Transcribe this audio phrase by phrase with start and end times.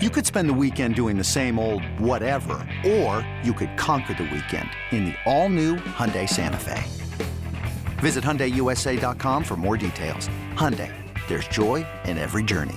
[0.00, 4.30] You could spend the weekend doing the same old whatever, or you could conquer the
[4.32, 6.84] weekend in the all-new Hyundai Santa Fe.
[7.98, 10.28] Visit HyundaiUSA.com for more details.
[10.54, 10.94] Hyundai,
[11.26, 12.76] there's joy in every journey.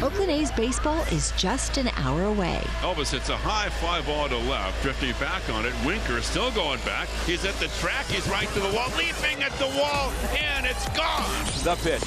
[0.00, 2.62] Oakland A's baseball is just an hour away.
[2.80, 5.74] Elvis hits a high fly ball to left, drifting back on it.
[5.84, 7.06] Winker still going back.
[7.26, 8.06] He's at the track.
[8.06, 11.28] He's right to the wall, leaping at the wall, and it's gone.
[11.64, 12.00] The pitch.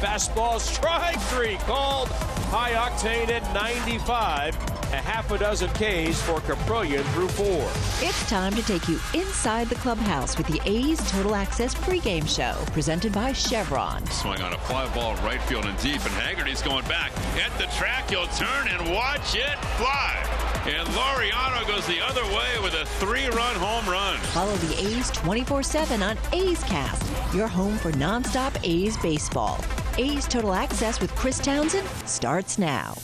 [0.00, 2.08] Fastball strike three called
[2.52, 4.54] high octane at 95.
[4.92, 7.64] A half a dozen Ks for Kaprielian through four.
[8.06, 12.62] It's time to take you inside the clubhouse with the A's Total Access pregame show,
[12.72, 14.04] presented by Chevron.
[14.08, 17.10] Swing on a fly ball right field and deep, and Haggerty's going back.
[17.42, 20.22] At the track, he'll turn and watch it fly.
[20.66, 24.18] And Laureano goes the other way with a three-run home run.
[24.34, 29.58] Follow the A's 24-7 on A's Cast, your home for nonstop A's baseball.
[29.98, 32.94] A's Total Access with Chris Townsend starts now.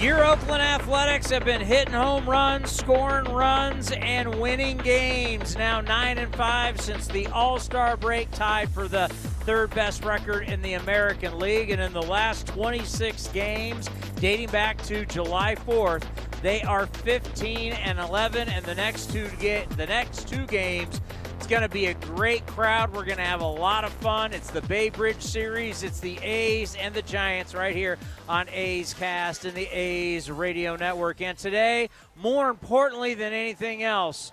[0.00, 5.56] Your Oakland Athletics have been hitting home runs, scoring runs, and winning games.
[5.56, 9.08] Now 9 and 5 since the All Star break, tied for the
[9.44, 11.70] third best record in the American League.
[11.70, 16.04] And in the last 26 games, dating back to July 4th,
[16.42, 18.48] they are 15 and 11.
[18.48, 21.00] And the next two get the next two games
[21.46, 22.92] it's going to be a great crowd.
[22.92, 24.32] We're going to have a lot of fun.
[24.32, 25.84] It's the Bay Bridge Series.
[25.84, 30.74] It's the A's and the Giants right here on A's Cast and the A's Radio
[30.74, 31.22] Network.
[31.22, 34.32] And today, more importantly than anything else,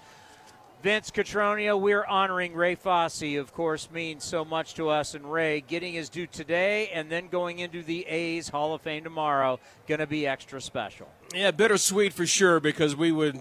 [0.81, 5.13] Vince Cotroneo, we're honoring Ray Fosse, of course, means so much to us.
[5.13, 9.03] And Ray getting his due today and then going into the A's Hall of Fame
[9.03, 11.07] tomorrow, going to be extra special.
[11.31, 13.39] Yeah, bittersweet for sure because we would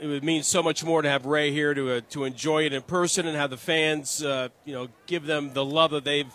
[0.00, 2.72] it would mean so much more to have Ray here to uh, to enjoy it
[2.72, 6.32] in person and have the fans, uh, you know, give them the love that they've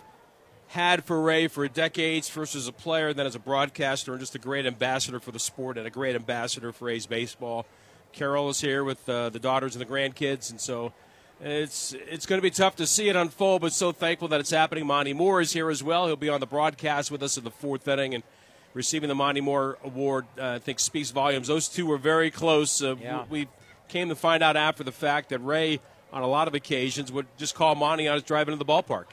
[0.68, 4.34] had for Ray for decades, first as a player, then as a broadcaster, and just
[4.34, 7.66] a great ambassador for the sport and a great ambassador for A's baseball.
[8.12, 10.92] Carol is here with uh, the daughters and the grandkids, and so
[11.40, 14.50] it's it's going to be tough to see it unfold, but so thankful that it's
[14.50, 14.86] happening.
[14.86, 16.06] Monty Moore is here as well.
[16.06, 18.22] He'll be on the broadcast with us in the fourth inning and
[18.74, 20.26] receiving the Monty Moore Award.
[20.38, 21.48] Uh, I think speaks volumes.
[21.48, 22.82] Those two were very close.
[22.82, 23.24] Uh, yeah.
[23.28, 23.48] We
[23.88, 25.80] came to find out after the fact that Ray,
[26.12, 29.06] on a lot of occasions, would just call Monty on his drive into the ballpark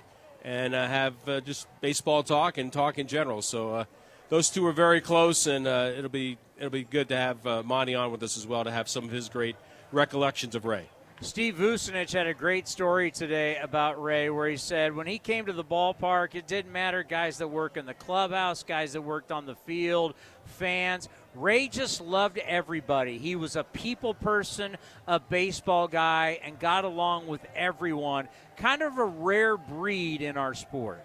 [0.43, 3.41] and uh, have uh, just baseball talk and talk in general.
[3.41, 3.83] So uh,
[4.29, 7.63] those two are very close, and uh, it'll be it'll be good to have uh,
[7.63, 9.55] Monty on with us as well to have some of his great
[9.91, 10.89] recollections of Ray.
[11.21, 15.47] Steve Vucinich had a great story today about Ray where he said when he came
[15.47, 19.31] to the ballpark, it didn't matter guys that work in the clubhouse, guys that worked
[19.31, 20.13] on the field,
[20.45, 21.09] fans.
[21.33, 23.17] Ray just loved everybody.
[23.17, 24.77] He was a people person,
[25.07, 28.27] a baseball guy, and got along with everyone.
[28.55, 31.03] Kind of a rare breed in our sport.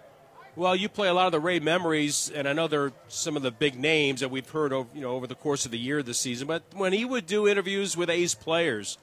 [0.55, 3.35] Well, you play a lot of the Ray memories, and I know there are some
[3.35, 5.79] of the big names that we've heard over, you know, over the course of the
[5.79, 6.47] year this season.
[6.47, 8.99] But when he would do interviews with A's players,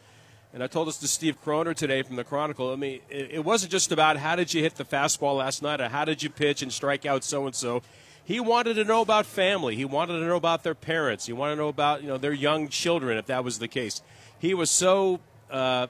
[0.52, 2.72] and I told this to Steve Kroner today from the Chronicle.
[2.72, 5.88] I mean, it, wasn't just about how did you hit the fastball last night or
[5.88, 7.82] how did you pitch and strike out so and so.
[8.24, 9.76] He wanted to know about family.
[9.76, 11.26] He wanted to know about their parents.
[11.26, 14.02] He wanted to know about you know their young children if that was the case.
[14.38, 15.86] He was so uh,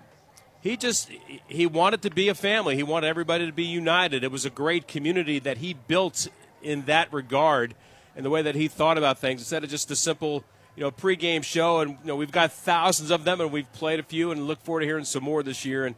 [0.61, 1.11] he just
[1.49, 2.77] he wanted to be a family.
[2.77, 4.25] He wanted everybody to be united.
[4.25, 6.29] It was a great community that he built
[6.63, 7.75] in that regard,
[8.15, 10.45] and the way that he thought about things instead of just the simple
[10.77, 14.01] you know pregame show, and you know we've got thousands of them, and we've played
[14.01, 15.87] a few, and look forward to hearing some more this year.
[15.87, 15.95] And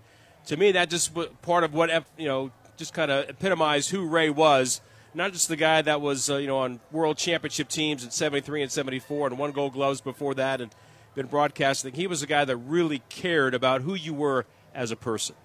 [0.47, 1.12] to me, that just
[1.43, 4.81] part of what you know just kind of epitomized who Ray was.
[5.15, 8.62] Not just the guy that was uh, you know on world championship teams in '73
[8.62, 10.75] and '74, and won Gold Gloves before that, and
[11.15, 11.94] been broadcasting.
[11.94, 15.37] He was a guy that really cared about who you were as a person.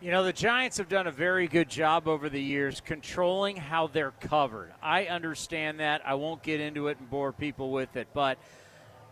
[0.00, 3.88] You know, the Giants have done a very good job over the years controlling how
[3.88, 4.72] they're covered.
[4.80, 6.02] I understand that.
[6.06, 8.38] I won't get into it and bore people with it, but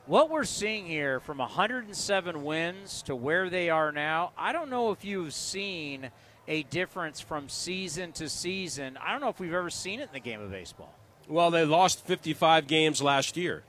[0.07, 4.93] what we're seeing here from 107 wins to where they are now, I don't know
[4.93, 6.11] if you've seen
[6.49, 8.97] a difference from season to season.
[9.03, 10.95] I don't know if we've ever seen it in the game of baseball.
[11.29, 13.65] Well, they lost 55 games last year,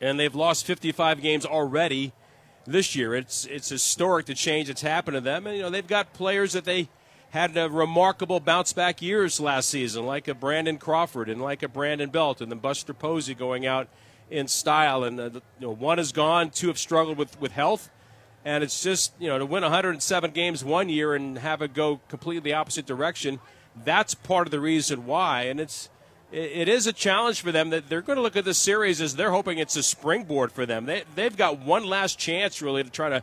[0.00, 2.12] and they've lost 55 games already
[2.66, 3.14] this year.
[3.14, 6.52] It's it's historic the change that's happened to them, and you know they've got players
[6.52, 6.90] that they
[7.30, 11.68] had a remarkable bounce back years last season, like a Brandon Crawford and like a
[11.68, 13.88] Brandon Belt, and then Buster Posey going out
[14.32, 15.04] in style.
[15.04, 17.90] And uh, you know, one is gone, two have struggled with, with health.
[18.44, 22.00] And it's just, you know, to win 107 games one year and have it go
[22.08, 23.38] completely the opposite direction,
[23.84, 25.42] that's part of the reason why.
[25.42, 25.90] And it's,
[26.32, 29.14] it is a challenge for them that they're going to look at this series as
[29.14, 30.86] they're hoping it's a springboard for them.
[30.86, 33.22] They, they've got one last chance, really, to try to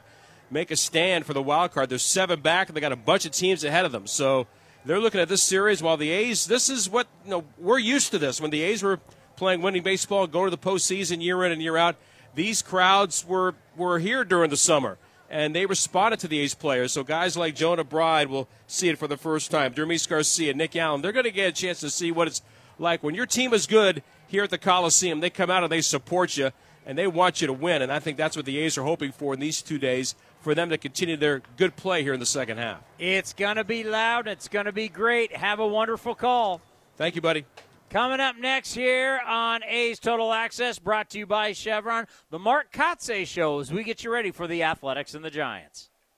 [0.51, 1.89] make a stand for the wild card.
[1.89, 4.07] There's seven back, and they got a bunch of teams ahead of them.
[4.07, 4.47] So
[4.85, 8.11] they're looking at this series while the A's, this is what, you know, we're used
[8.11, 8.39] to this.
[8.39, 8.99] When the A's were
[9.39, 11.95] playing winning baseball, going to the postseason year in and year out.
[12.35, 14.97] These crowds were were here during the summer,
[15.29, 16.91] and they responded to the A's players.
[16.91, 19.73] So guys like Jonah Bride will see it for the first time.
[19.73, 22.41] Dermis Garcia, Nick Allen, they're going to get a chance to see what it's
[22.77, 25.21] like when your team is good here at the Coliseum.
[25.21, 26.51] They come out and they support you,
[26.85, 27.81] and they want you to win.
[27.81, 30.53] And I think that's what the A's are hoping for in these two days for
[30.53, 32.81] them to continue their good play here in the second half.
[32.99, 34.27] It's going to be loud.
[34.27, 35.35] It's going to be great.
[35.35, 36.61] Have a wonderful call.
[36.97, 37.45] Thank you, buddy.
[37.89, 42.71] Coming up next here on A's Total Access, brought to you by Chevron, the Mark
[42.71, 45.89] Kotsay Show as we get you ready for the Athletics and the Giants.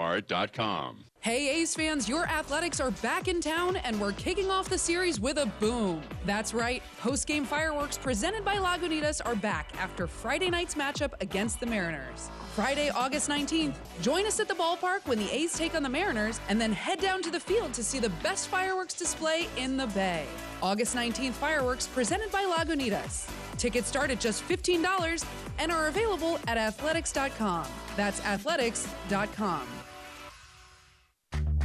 [0.00, 4.78] lastdivebar Hey, A's fans, your athletics are back in town, and we're kicking off the
[4.78, 6.00] series with a boom.
[6.24, 11.60] That's right, post game fireworks presented by Lagunitas are back after Friday night's matchup against
[11.60, 12.30] the Mariners.
[12.54, 16.40] Friday, August 19th, join us at the ballpark when the A's take on the Mariners,
[16.48, 19.88] and then head down to the field to see the best fireworks display in the
[19.88, 20.24] Bay.
[20.62, 23.28] August 19th fireworks presented by Lagunitas.
[23.58, 25.26] Tickets start at just $15
[25.58, 27.66] and are available at athletics.com.
[27.94, 29.66] That's athletics.com.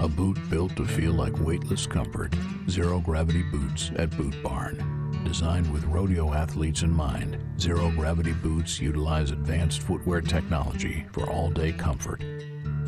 [0.00, 2.32] A boot built to feel like weightless comfort.
[2.70, 5.22] Zero gravity boots at Boot Barn.
[5.24, 11.50] Designed with rodeo athletes in mind, zero gravity boots utilize advanced footwear technology for all
[11.50, 12.22] day comfort.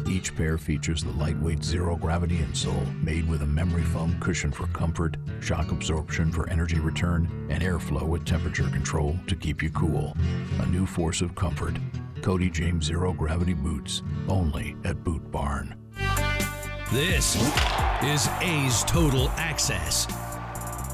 [0.06, 4.68] Each pair features the lightweight zero gravity insole made with a memory foam cushion for
[4.68, 10.16] comfort, shock absorption for energy return, and airflow with temperature control to keep you cool.
[10.60, 11.76] A new force of comfort.
[12.22, 15.79] Cody James Zero Gravity Boots, only at Boot Barn.
[16.92, 17.36] This
[18.02, 20.08] is A's Total Access.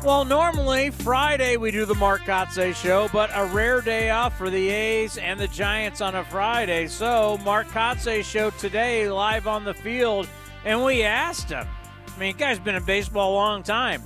[0.05, 4.51] Well, normally Friday we do the Mark Kotsay show, but a rare day off for
[4.51, 6.87] the A's and the Giants on a Friday.
[6.89, 10.29] So, Mark Kotsay show today live on the field,
[10.67, 11.67] and we asked him.
[12.15, 14.03] I mean, guy's been in baseball a long time.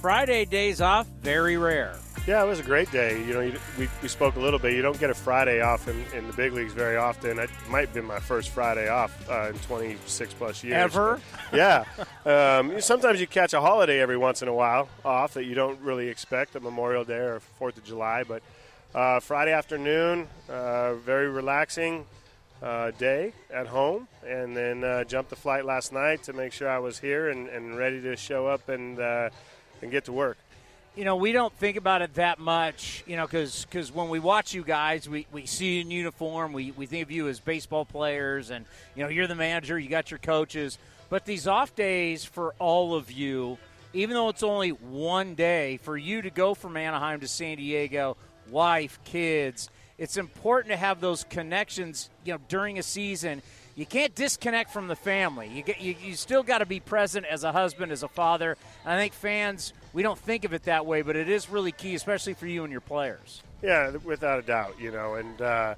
[0.00, 1.94] Friday days off, very rare.
[2.26, 3.22] Yeah, it was a great day.
[3.22, 4.72] You know, you, we, we spoke a little bit.
[4.72, 7.38] You don't get a Friday off in, in the big leagues very often.
[7.38, 10.74] It might have been my first Friday off uh, in 26 plus years.
[10.74, 11.20] Ever?
[11.50, 11.56] But,
[12.24, 12.58] yeah.
[12.58, 15.78] Um, sometimes you catch a holiday every once in a while off that you don't
[15.82, 18.24] really expect, a Memorial Day or 4th of July.
[18.24, 18.42] But
[18.94, 22.06] uh, Friday afternoon, uh, very relaxing
[22.62, 24.08] uh, day at home.
[24.26, 27.48] And then uh, jumped the flight last night to make sure I was here and,
[27.48, 29.28] and ready to show up and, uh,
[29.82, 30.38] and get to work
[30.96, 34.20] you know, we don't think about it that much, you know, because because when we
[34.20, 36.52] watch you guys, we, we see you in uniform.
[36.52, 38.64] We, we think of you as baseball players, and,
[38.94, 40.78] you know, you're the manager, you got your coaches.
[41.10, 43.58] But these off days for all of you,
[43.92, 48.16] even though it's only one day, for you to go from Anaheim to San Diego,
[48.48, 53.42] wife, kids, it's important to have those connections, you know, during a season.
[53.74, 55.48] You can't disconnect from the family.
[55.48, 58.56] You, get, you, you still got to be present as a husband, as a father.
[58.84, 61.72] And I think fans– we don't think of it that way, but it is really
[61.72, 63.42] key, especially for you and your players.
[63.62, 65.74] Yeah, without a doubt, you know, and uh,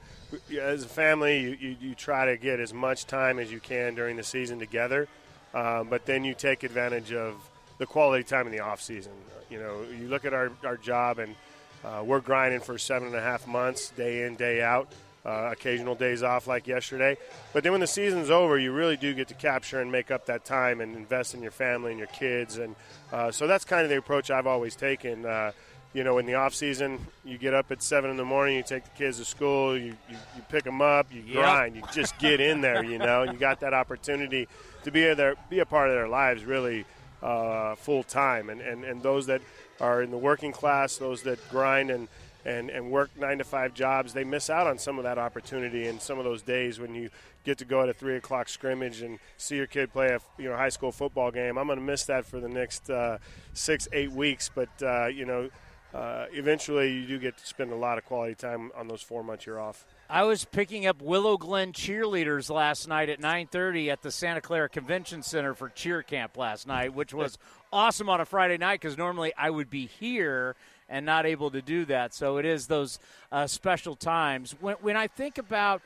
[0.58, 3.94] as a family, you, you, you, try to get as much time as you can
[3.94, 5.06] during the season together,
[5.54, 7.34] uh, but then you take advantage of
[7.78, 9.12] the quality time in the off season.
[9.50, 11.36] You know, you look at our, our job, and
[11.84, 14.90] uh, we're grinding for seven and a half months, day in, day out
[15.26, 17.16] uh, occasional days off like yesterday.
[17.52, 20.26] But then when the season's over, you really do get to capture and make up
[20.26, 22.58] that time and invest in your family and your kids.
[22.58, 22.76] And
[23.12, 25.26] uh, so that's kind of the approach I've always taken.
[25.26, 25.50] Uh,
[25.92, 28.62] you know, in the off season, you get up at seven in the morning, you
[28.62, 31.84] take the kids to school, you, you, you pick them up, you grind, yep.
[31.86, 34.46] you just get in there, you know, and you got that opportunity
[34.84, 36.84] to be there, be a part of their lives really
[37.22, 38.50] uh, full time.
[38.50, 39.40] And, and, and those that
[39.80, 42.06] are in the working class, those that grind and–
[42.46, 45.86] and, and work nine to five jobs, they miss out on some of that opportunity
[45.88, 47.10] and some of those days when you
[47.44, 50.48] get to go at a three o'clock scrimmage and see your kid play a you
[50.48, 51.58] know high school football game.
[51.58, 53.18] I'm going to miss that for the next uh,
[53.52, 55.50] six eight weeks, but uh, you know.
[55.94, 59.22] uh, eventually you do get to spend a lot of quality time on those four
[59.22, 59.86] months you're off.
[60.10, 64.68] I was picking up Willow Glen cheerleaders last night at 9:30 at the Santa Clara
[64.68, 67.38] Convention Center for cheer camp last night, which was
[67.72, 70.54] awesome on a Friday night because normally I would be here
[70.88, 72.14] and not able to do that.
[72.14, 72.98] So it is those
[73.32, 74.54] uh, special times.
[74.60, 75.82] When, when I think about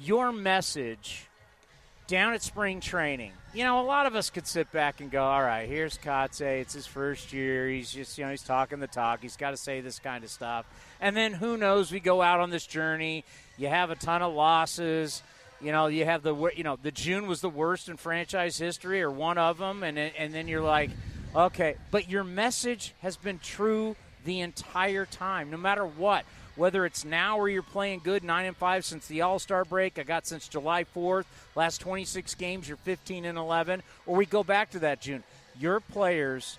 [0.00, 1.28] your message
[2.08, 5.22] down at spring training, you know, a lot of us could sit back and go,
[5.22, 6.60] all right, here's Kotsay.
[6.60, 7.68] It's his first year.
[7.68, 9.20] He's just, you know, he's talking the talk.
[9.20, 10.66] He's got to say this kind of stuff.
[11.00, 13.24] And then who knows, we go out on this journey.
[13.58, 15.22] You have a ton of losses.
[15.60, 19.02] You know, you have the, you know, the June was the worst in franchise history
[19.02, 19.82] or one of them.
[19.82, 20.90] And, and then you're like,
[21.36, 21.76] okay.
[21.90, 26.24] But your message has been true the entire time, no matter what.
[26.54, 29.98] Whether it's now or you're playing good, nine and five since the All Star break,
[29.98, 31.24] I got since July 4th.
[31.56, 35.22] Last 26 games, you're 15 and 11, or we go back to that June.
[35.58, 36.58] Your players,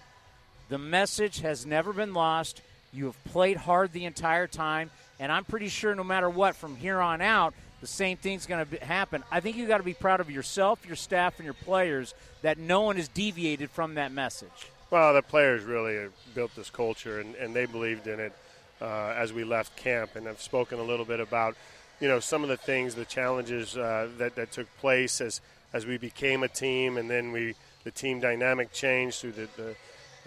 [0.70, 2.62] the message has never been lost.
[2.92, 4.90] You have played hard the entire time,
[5.20, 8.66] and I'm pretty sure no matter what, from here on out, the same thing's going
[8.66, 9.24] to happen.
[9.30, 12.58] I think you got to be proud of yourself, your staff, and your players that
[12.58, 14.50] no one has deviated from that message.
[14.94, 18.32] Well, the players really built this culture, and, and they believed in it
[18.80, 20.16] uh, as we left camp.
[20.16, 21.56] And I've spoken a little bit about,
[22.00, 25.42] you know, some of the things, the challenges uh, that, that took place as,
[25.74, 29.76] as we became a team, and then we the team dynamic changed through the, the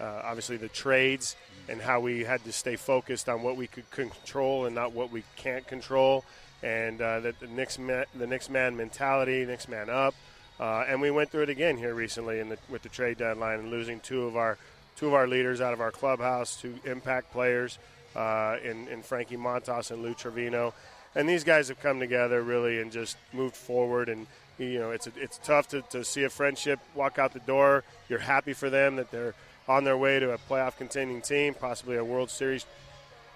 [0.03, 1.37] uh, obviously the trades
[1.69, 5.13] and how we had to stay focused on what we could control and not what
[5.13, 6.25] we can't control,
[6.61, 10.13] and uh, that the next man, the next man mentality, next man up.
[10.59, 13.69] Uh, and we went through it again here recently the, with the trade deadline and
[13.69, 14.57] losing two of our
[14.95, 17.77] two of our leaders out of our clubhouse, two impact players
[18.15, 20.73] uh, in, in Frankie Montas and Lou Trevino.
[21.15, 24.09] And these guys have come together really and just moved forward.
[24.09, 24.25] And,
[24.57, 27.83] you know, it's, it's tough to, to see a friendship walk out the door.
[28.09, 29.35] You're happy for them that they're
[29.67, 32.65] on their way to a playoff contending team, possibly a World Series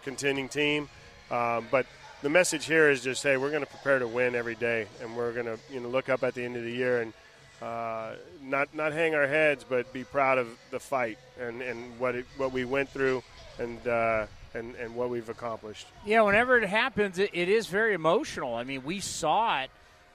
[0.03, 0.89] contending team.
[1.29, 1.85] Um, but
[2.21, 5.15] the message here is just, hey, we're going to prepare to win every day, and
[5.15, 7.13] we're going to you know look up at the end of the year and
[7.61, 8.13] uh,
[8.43, 12.25] not not hang our heads, but be proud of the fight and, and what it,
[12.37, 13.23] what we went through,
[13.59, 15.87] and uh, and, and what we've accomplished.
[16.05, 18.55] Yeah, whenever it happens, it, it is very emotional.
[18.55, 19.69] I mean, we saw it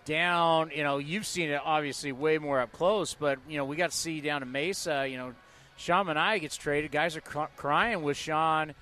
[0.05, 3.77] down, you know, you've seen it obviously way more up close, but, you know, we
[3.77, 5.33] got to see down in Mesa, you know,
[5.77, 6.93] Sean Manaea gets traded.
[6.93, 8.73] Guys are cr- crying with Sean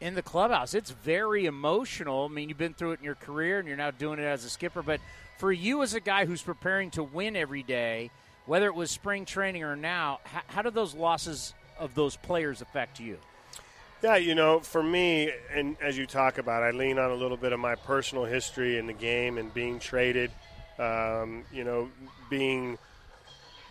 [0.00, 0.74] in the clubhouse.
[0.74, 2.26] It's very emotional.
[2.26, 4.44] I mean, you've been through it in your career and you're now doing it as
[4.44, 5.00] a skipper, but
[5.38, 8.10] for you as a guy who's preparing to win every day,
[8.46, 12.60] whether it was spring training or now, how, how do those losses of those players
[12.60, 13.18] affect you?
[14.02, 17.38] Yeah, you know, for me, and as you talk about, I lean on a little
[17.38, 20.30] bit of my personal history in the game and being traded,
[20.78, 21.88] um, you know,
[22.28, 22.76] being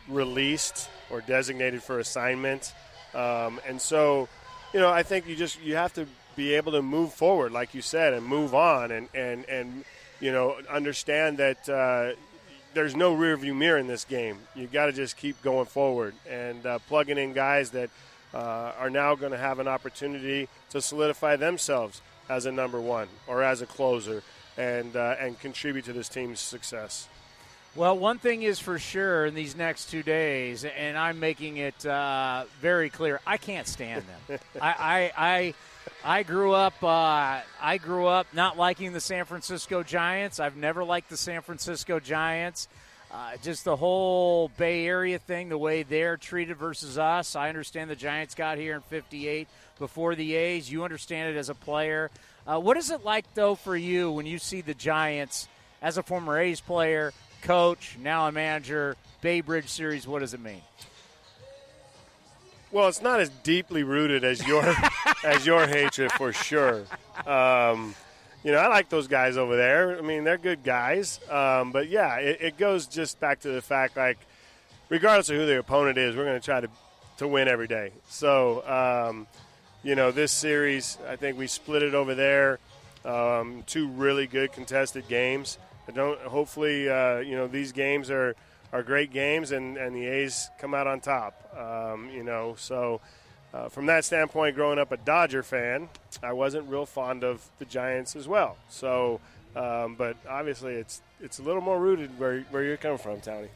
[0.09, 2.73] released or designated for assignment,
[3.13, 4.27] um, and so,
[4.73, 7.73] you know, I think you just you have to be able to move forward, like
[7.73, 9.85] you said, and move on, and and and
[10.19, 11.69] you know, understand that.
[11.69, 12.15] Uh,
[12.73, 14.37] there's no rearview mirror in this game.
[14.55, 17.91] You got to just keep going forward and uh, plugging in guys that
[18.33, 23.07] uh, are now going to have an opportunity to solidify themselves as a number one
[23.27, 24.23] or as a closer
[24.57, 27.07] and uh, and contribute to this team's success.
[27.75, 31.83] Well, one thing is for sure in these next two days, and I'm making it
[31.83, 34.39] uh, very clear, I can't stand them.
[34.61, 35.53] I, I,
[36.05, 36.75] I, I grew up.
[36.83, 40.39] Uh, I grew up not liking the San Francisco Giants.
[40.39, 42.67] I've never liked the San Francisco Giants.
[43.11, 47.35] Uh, just the whole Bay Area thing, the way they're treated versus us.
[47.35, 49.47] I understand the Giants got here in '58
[49.79, 50.71] before the A's.
[50.71, 52.11] You understand it as a player.
[52.45, 55.47] Uh, what is it like, though, for you when you see the Giants
[55.81, 60.07] as a former A's player, coach, now a manager, Bay Bridge Series?
[60.07, 60.61] What does it mean?
[62.71, 64.63] Well, it's not as deeply rooted as your
[65.23, 66.85] as your hatred for sure.
[67.27, 67.93] Um,
[68.43, 69.97] you know, I like those guys over there.
[69.97, 71.19] I mean, they're good guys.
[71.29, 74.17] Um, but yeah, it, it, goes just back to the fact, like,
[74.89, 76.69] regardless of who the opponent is, we're going to try to
[77.17, 77.91] to win every day.
[78.09, 79.27] So, um,
[79.83, 82.59] you know, this series, I think we split it over there.
[83.05, 85.57] Um, two really good contested games.
[85.87, 86.19] I don't.
[86.21, 88.35] Hopefully, uh, you know, these games are
[88.71, 91.49] are great games, and and the A's come out on top.
[91.57, 93.01] Um, you know, so
[93.53, 95.89] uh, from that standpoint, growing up a Dodger fan,
[96.23, 98.57] I wasn't real fond of the Giants as well.
[98.69, 99.19] So,
[99.55, 103.49] um, but obviously, it's it's a little more rooted where where you're coming from, Tony.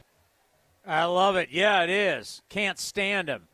[0.86, 1.50] I love it.
[1.50, 2.42] Yeah, it is.
[2.48, 3.48] Can't stand him.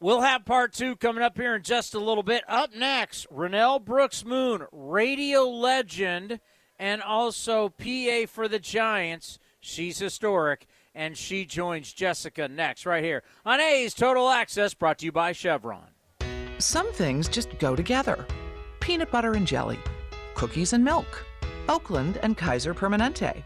[0.00, 2.44] We'll have part two coming up here in just a little bit.
[2.48, 6.40] Up next, Renel Brooks Moon, radio legend,
[6.78, 9.38] and also PA for the Giants.
[9.60, 15.06] She's historic and she joins Jessica next, right here on A's Total Access, brought to
[15.06, 15.90] you by Chevron.
[16.58, 18.26] Some things just go together
[18.80, 19.78] peanut butter and jelly,
[20.34, 21.26] cookies and milk,
[21.68, 23.42] Oakland and Kaiser Permanente.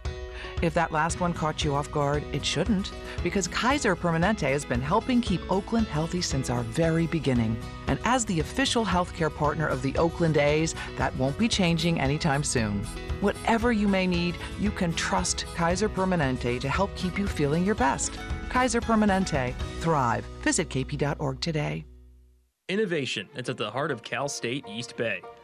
[0.63, 2.93] If that last one caught you off guard, it shouldn't,
[3.25, 7.61] because Kaiser Permanente has been helping keep Oakland healthy since our very beginning.
[7.89, 12.45] And as the official healthcare partner of the Oakland A's, that won't be changing anytime
[12.45, 12.85] soon.
[13.21, 17.75] Whatever you may need, you can trust Kaiser Permanente to help keep you feeling your
[17.75, 18.17] best.
[18.49, 19.55] Kaiser Permanente.
[19.81, 20.25] Thrive.
[20.43, 21.85] Visit kp.org today.
[22.69, 25.21] Innovation It's at the heart of Cal State East Bay,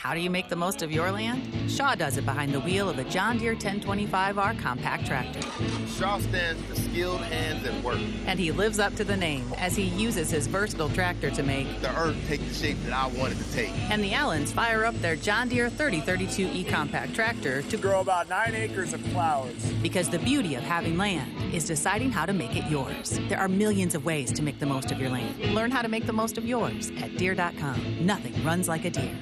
[0.00, 1.70] How do you make the most of your land?
[1.70, 5.42] Shaw does it behind the wheel of a John Deere 1025R compact tractor.
[5.88, 7.98] Shaw stands for skilled hands at work.
[8.24, 11.82] And he lives up to the name as he uses his versatile tractor to make
[11.82, 13.72] the earth take the shape that I want it to take.
[13.90, 18.54] And the Allens fire up their John Deere 3032E compact tractor to grow about nine
[18.54, 19.70] acres of flowers.
[19.82, 23.20] Because the beauty of having land is deciding how to make it yours.
[23.28, 25.54] There are millions of ways to make the most of your land.
[25.54, 28.06] Learn how to make the most of yours at Deere.com.
[28.06, 29.18] Nothing runs like a Deere.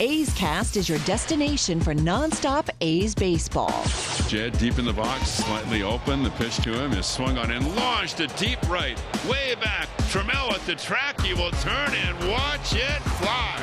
[0.00, 3.84] A's Cast is your destination for nonstop A's baseball.
[4.26, 6.24] Jed deep in the box, slightly open.
[6.24, 9.88] The pitch to him is swung on and launched to deep right, way back.
[10.10, 11.20] Trammell at the track.
[11.20, 13.60] He will turn and watch it fly.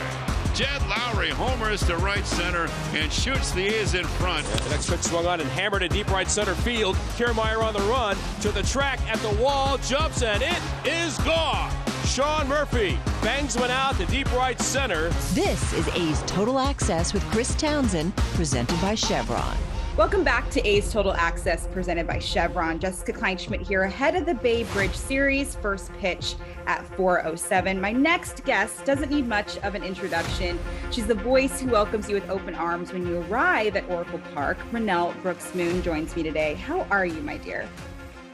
[0.54, 4.46] Jed Lowrie homers to right center and shoots the A's in front.
[4.46, 6.96] The next pitch swung on and hammered to deep right center field.
[7.18, 11.81] Kiermaier on the run to the track at the wall, jumps and it is gone.
[12.12, 15.08] Sean Murphy bangs one out to deep right center.
[15.32, 19.56] This is A's Total Access with Chris Townsend, presented by Chevron.
[19.96, 22.80] Welcome back to A's Total Access presented by Chevron.
[22.80, 26.36] Jessica Kleinschmidt here ahead of the Bay Bridge Series first pitch
[26.68, 27.80] at 407.
[27.80, 30.60] My next guest doesn't need much of an introduction.
[30.92, 34.58] She's the voice who welcomes you with open arms when you arrive at Oracle Park.
[34.74, 36.56] Renel Brooks Moon joins me today.
[36.56, 37.70] How are you, my dear?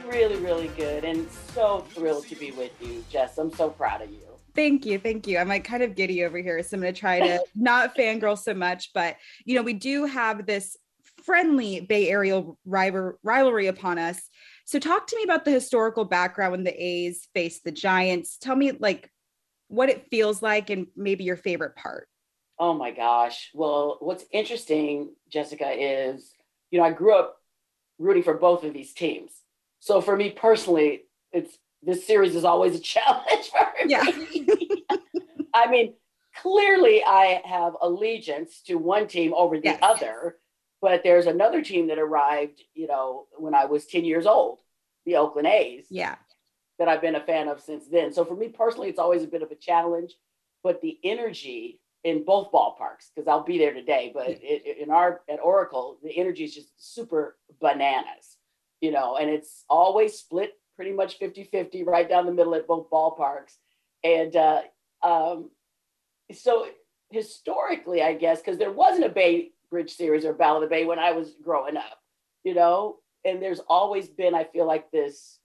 [0.07, 3.37] Really, really good and so thrilled to be with you, Jess.
[3.37, 4.19] I'm so proud of you.
[4.55, 4.97] Thank you.
[4.97, 5.37] Thank you.
[5.37, 6.63] I'm like kind of giddy over here.
[6.63, 10.05] So I'm going to try to not fangirl so much, but you know, we do
[10.05, 10.77] have this
[11.23, 14.21] friendly Bay Area rivalry upon us.
[14.65, 18.37] So talk to me about the historical background when the A's faced the Giants.
[18.37, 19.11] Tell me like
[19.67, 22.07] what it feels like and maybe your favorite part.
[22.57, 23.51] Oh my gosh.
[23.53, 26.31] Well, what's interesting, Jessica, is
[26.71, 27.37] you know, I grew up
[27.99, 29.31] rooting for both of these teams.
[29.79, 33.91] So for me personally, it's this series is always a challenge for me.
[33.91, 34.03] Yeah.
[35.53, 35.93] I mean,
[36.41, 39.79] clearly I have allegiance to one team over the yes.
[39.81, 40.35] other,
[40.81, 44.59] but there's another team that arrived, you know, when I was 10 years old,
[45.05, 45.85] the Oakland A's.
[45.89, 46.15] Yeah.
[46.79, 48.13] That I've been a fan of since then.
[48.13, 50.13] So for me personally, it's always a bit of a challenge,
[50.63, 55.21] but the energy in both ballparks, because I'll be there today, but it, in our
[55.27, 58.37] at Oracle, the energy is just super bananas,
[58.81, 62.67] you know, and it's always split pretty much 50 50 right down the middle at
[62.67, 63.55] both ballparks.
[64.03, 64.61] And uh,
[65.03, 65.49] um,
[66.31, 66.67] so
[67.09, 70.85] historically, I guess, because there wasn't a Bay Bridge series or Battle of the Bay
[70.85, 71.99] when I was growing up,
[72.43, 75.39] you know, and there's always been, I feel like this,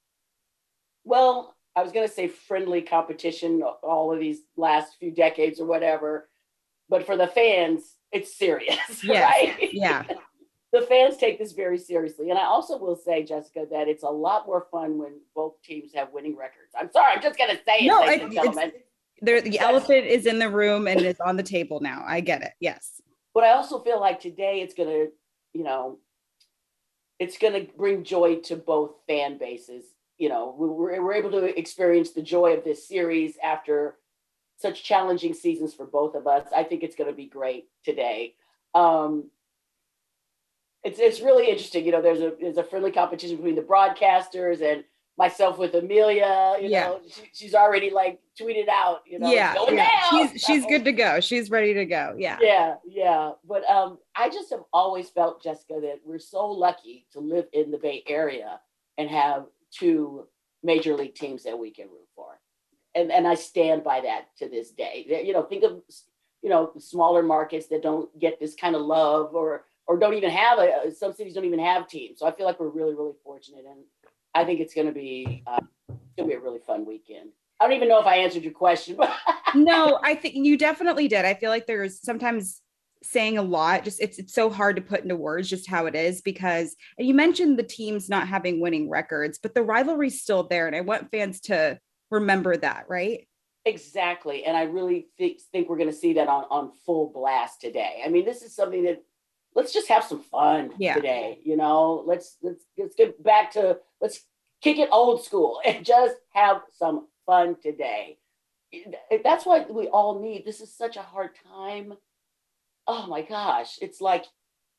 [1.04, 5.66] well, I was going to say friendly competition all of these last few decades or
[5.66, 6.28] whatever.
[6.88, 9.58] But for the fans, it's serious, yes.
[9.58, 9.72] right?
[9.72, 10.04] Yeah.
[10.72, 12.30] The fans take this very seriously.
[12.30, 15.92] And I also will say, Jessica, that it's a lot more fun when both teams
[15.94, 16.72] have winning records.
[16.78, 18.72] I'm sorry, I'm just going to say it, no, and gentlemen.
[19.20, 22.02] There, the elephant is in the room and it's on the table now.
[22.06, 22.52] I get it.
[22.58, 23.00] Yes.
[23.34, 25.08] But I also feel like today it's going to,
[25.52, 25.98] you know,
[27.18, 29.84] it's going to bring joy to both fan bases.
[30.18, 33.96] You know, we're, we're able to experience the joy of this series after
[34.56, 36.48] such challenging seasons for both of us.
[36.54, 38.34] I think it's going to be great today.
[38.74, 39.30] Um,
[40.84, 41.84] it's it's really interesting.
[41.84, 44.84] You know, there's a there's a friendly competition between the broadcasters and
[45.18, 46.56] myself with Amelia.
[46.60, 46.80] You Yeah.
[46.84, 49.02] know, she, she's already like tweeted out.
[49.06, 50.10] You know, yeah, yeah.
[50.10, 51.20] she's she's good to go.
[51.20, 52.14] She's ready to go.
[52.16, 52.38] Yeah.
[52.40, 53.32] yeah, yeah.
[53.46, 57.70] But um, I just have always felt, Jessica, that we're so lucky to live in
[57.70, 58.60] the Bay Area
[58.98, 60.26] and have two
[60.62, 62.40] major league teams that we can root for.
[62.94, 65.22] And and I stand by that to this day.
[65.24, 65.80] You know, think of
[66.42, 70.30] you know smaller markets that don't get this kind of love or or don't even
[70.30, 72.18] have a some cities don't even have teams.
[72.18, 73.84] So I feel like we're really really fortunate, and
[74.34, 75.60] I think it's going to be uh,
[76.16, 77.30] going to be a really fun weekend.
[77.60, 79.12] I don't even know if I answered your question, but
[79.54, 81.24] no, I think you definitely did.
[81.24, 82.60] I feel like there's sometimes
[83.04, 85.96] saying a lot just it's it's so hard to put into words just how it
[85.96, 90.44] is because and you mentioned the teams not having winning records but the rivalry's still
[90.44, 91.80] there and I want fans to
[92.12, 93.26] remember that right
[93.64, 94.44] Exactly.
[94.44, 98.02] And I really think, think we're going to see that on, on full blast today.
[98.04, 99.02] I mean, this is something that
[99.54, 100.94] let's just have some fun Yeah.
[100.94, 101.38] today.
[101.44, 104.24] You know, let's, let's, let's get back to, let's
[104.62, 108.18] kick it old school and just have some fun today.
[109.22, 110.44] That's what we all need.
[110.44, 111.94] This is such a hard time.
[112.86, 113.78] Oh my gosh.
[113.82, 114.24] It's like,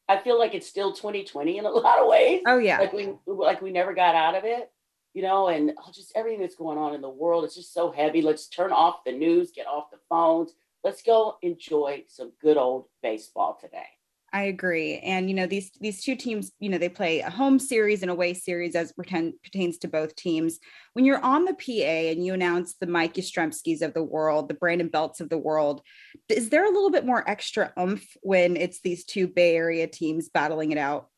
[0.09, 2.41] I feel like it's still 2020 in a lot of ways.
[2.47, 2.79] Oh, yeah.
[2.79, 4.69] Like we, like we never got out of it
[5.13, 7.43] you know, and oh, just everything that's going on in the world.
[7.43, 8.21] It's just so heavy.
[8.21, 10.53] Let's turn off the news, get off the phones.
[10.83, 13.85] Let's go enjoy some good old baseball today.
[14.35, 14.97] I agree.
[14.97, 18.09] And you know, these these two teams, you know, they play a home series and
[18.09, 20.59] away series as pretend, pertains to both teams.
[20.93, 24.55] When you're on the PA and you announce the Mike Yastrzemskis of the world, the
[24.55, 25.83] Brandon Belts of the world,
[26.29, 30.29] is there a little bit more extra oomph when it's these two Bay Area teams
[30.29, 31.09] battling it out?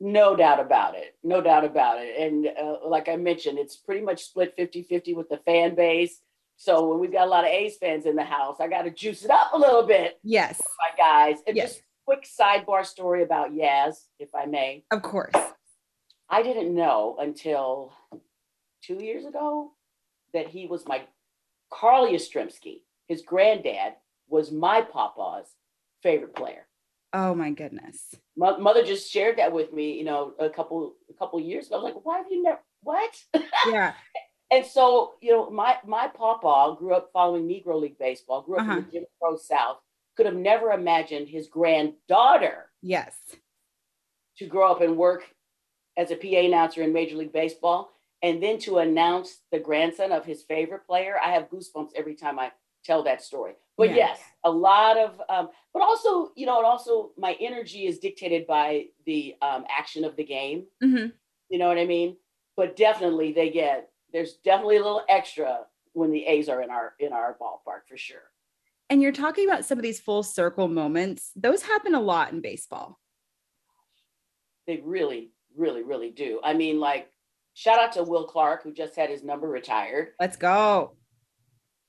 [0.00, 1.14] No doubt about it.
[1.22, 2.18] No doubt about it.
[2.18, 6.18] And uh, like I mentioned, it's pretty much split 50 50 with the fan base.
[6.56, 8.90] So when we've got a lot of A's fans in the house, I got to
[8.90, 10.18] juice it up a little bit.
[10.22, 10.58] Yes.
[10.78, 11.38] My guys.
[11.46, 11.74] And Yes.
[11.74, 14.82] just quick sidebar story about Yaz, if I may.
[14.90, 15.32] Of course.
[16.28, 17.92] I didn't know until
[18.82, 19.70] two years ago
[20.34, 21.02] that he was my
[21.72, 23.92] Carl Yastrzemski, his granddad,
[24.28, 25.54] was my papa's
[26.02, 26.66] favorite player.
[27.12, 28.12] Oh my goodness.
[28.36, 31.76] Mo- mother just shared that with me, you know, a couple a couple years ago.
[31.76, 33.14] I was like, why have you never what?
[33.68, 33.92] Yeah.
[34.50, 38.62] and so, you know, my my papa grew up following Negro League baseball, grew up
[38.62, 38.78] Uh-huh.
[38.78, 39.78] in the Jim Crow South,
[40.20, 43.16] could have never imagined his granddaughter Yes.
[44.36, 45.22] to grow up and work
[45.96, 50.26] as a PA announcer in Major League Baseball, and then to announce the grandson of
[50.26, 51.18] his favorite player.
[51.24, 52.52] I have goosebumps every time I
[52.84, 53.54] tell that story.
[53.78, 53.96] But Yeah.
[53.96, 58.46] yes, a lot of, um, but also, you know, and also my energy is dictated
[58.46, 60.66] by the um, action of the game.
[60.82, 61.06] hmm
[61.48, 62.18] You know what I mean?
[62.56, 66.94] But definitely, they get there's definitely a little extra when the A's are in our
[66.98, 68.29] in our ballpark for sure.
[68.90, 71.30] And you're talking about some of these full circle moments.
[71.36, 72.98] Those happen a lot in baseball.
[74.66, 76.40] They really, really, really do.
[76.42, 77.08] I mean, like,
[77.54, 80.08] shout out to Will Clark who just had his number retired.
[80.18, 80.96] Let's go.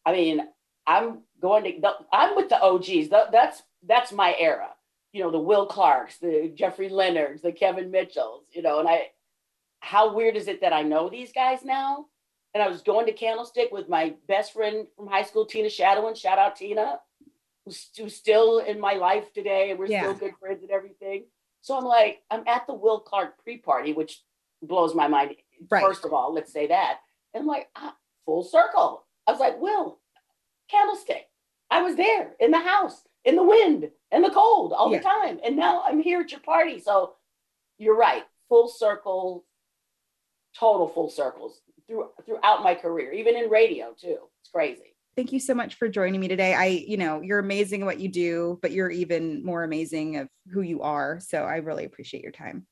[0.05, 0.41] I mean,
[0.85, 1.81] I'm going to.
[1.81, 3.09] the- I'm with the OGs.
[3.09, 4.69] Tha- That's that's my era.
[5.11, 8.45] You know, the Will Clarks, the Jeffrey Leonards, the Kevin Mitchells.
[8.51, 9.07] You know, and I.
[9.83, 12.05] How weird is it that I know these guys now?
[12.53, 16.17] And I was going to Candlestick with my best friend from high school, Tina Shadowin.
[16.17, 16.99] Shout out Tina,
[17.65, 19.73] who's, who's still in my life today.
[19.73, 20.01] We're Yeah.
[20.01, 21.25] still good friends and everything.
[21.61, 24.21] So I'm like, I'm at the Will Clark pre-party, which
[24.61, 25.35] blows my mind.
[25.69, 25.81] Right.
[25.83, 26.99] First of all, let's say that.
[27.33, 29.05] And I'm like, ah, full circle.
[29.27, 29.99] I was like, Will,
[30.69, 31.29] Candlestick.
[31.69, 34.97] I was there in the house, in the wind, and the cold all Yeah.
[34.97, 35.39] the time.
[35.43, 36.79] And now I'm here at your party.
[36.79, 37.13] So
[37.77, 38.25] you're right.
[38.49, 39.45] Full circle,
[40.59, 44.17] total full circles through throughout my career, even in radio too.
[44.41, 44.95] It's crazy.
[45.15, 46.53] Thank you so much for joining me today.
[46.53, 50.29] I, you know, you're amazing at what you do, but you're even more amazing of
[50.51, 51.19] who you are.
[51.19, 52.65] So I really appreciate your time.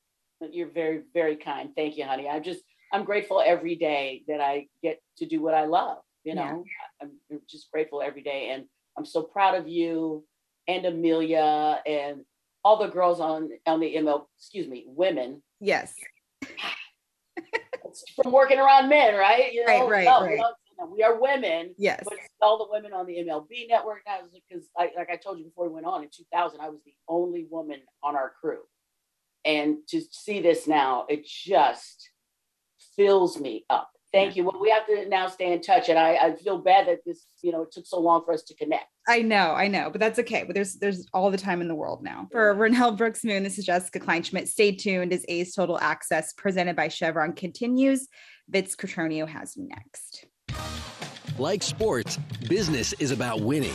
[0.50, 1.70] You're very, very kind.
[1.76, 2.28] Thank you, honey.
[2.28, 5.98] I'm just I'm grateful every day that I get to do what I love.
[6.24, 6.64] You know,
[7.02, 8.50] I'm I'm just grateful every day.
[8.52, 8.64] And
[8.96, 10.24] I'm so proud of you
[10.66, 12.24] and Amelia and
[12.64, 15.94] all the girls on on the ML, excuse me, women Yes.
[18.22, 19.52] From working around men, right?
[19.52, 20.30] You know, Right, right, no, right.
[20.30, 21.74] We, you know, we are women.
[21.78, 22.02] Yes.
[22.04, 25.38] But it's all the women on the MLB network now, because I, like I told
[25.38, 28.60] you before we went on in 2000, I was the only woman on our crew,
[29.44, 32.10] and to see this now, it just
[32.96, 33.90] fills me up.
[34.12, 34.44] Thank you.
[34.44, 37.26] Well, we have to now stay in touch, and I, I feel bad that this,
[37.42, 38.86] you know, it took so long for us to connect.
[39.06, 40.42] I know, I know, but that's okay.
[40.44, 42.28] But there's there's all the time in the world now.
[42.32, 44.48] For Renel Brooks Moon, this is Jessica Kleinschmidt.
[44.48, 48.08] Stay tuned as A's Total Access presented by Chevron continues.
[48.48, 50.26] Vince Cotroneo has next.
[51.38, 52.18] Like sports,
[52.48, 53.74] business is about winning.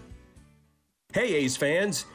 [1.13, 2.05] Hey, A's fans.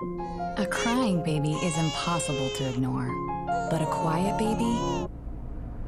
[0.00, 3.08] A crying baby is impossible to ignore,
[3.68, 5.08] but a quiet baby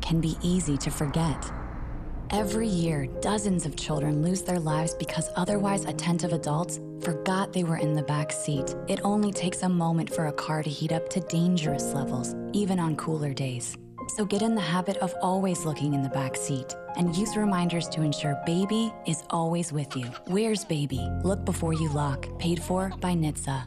[0.00, 1.52] can be easy to forget.
[2.30, 7.76] Every year, dozens of children lose their lives because otherwise attentive adults forgot they were
[7.76, 8.74] in the back seat.
[8.88, 12.80] It only takes a moment for a car to heat up to dangerous levels, even
[12.80, 13.76] on cooler days.
[14.16, 17.88] So get in the habit of always looking in the back seat and use reminders
[17.90, 20.06] to ensure baby is always with you.
[20.26, 21.08] Where's baby?
[21.22, 22.26] Look before you lock.
[22.38, 23.66] Paid for by NHTSA.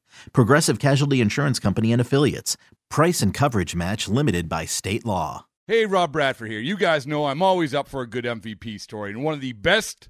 [0.33, 2.57] Progressive Casualty Insurance Company and Affiliates.
[2.89, 5.45] Price and coverage match limited by state law.
[5.67, 6.59] Hey, Rob Bradford here.
[6.59, 9.53] You guys know I'm always up for a good MVP story, and one of the
[9.53, 10.09] best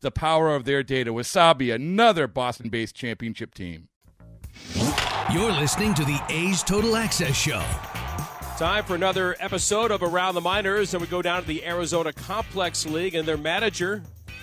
[0.00, 1.12] the power of their data.
[1.12, 3.88] Wasabi, another Boston based championship team.
[5.32, 7.62] You're listening to the A's Total Access Show.
[8.58, 12.12] Time for another episode of Around the Minors, and we go down to the Arizona
[12.12, 14.02] Complex League, and their manager,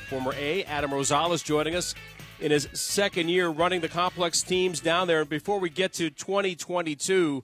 [0.09, 1.95] former A, Adam Rosales, joining us
[2.39, 5.21] in his second year running the complex teams down there.
[5.21, 7.43] And before we get to 2022,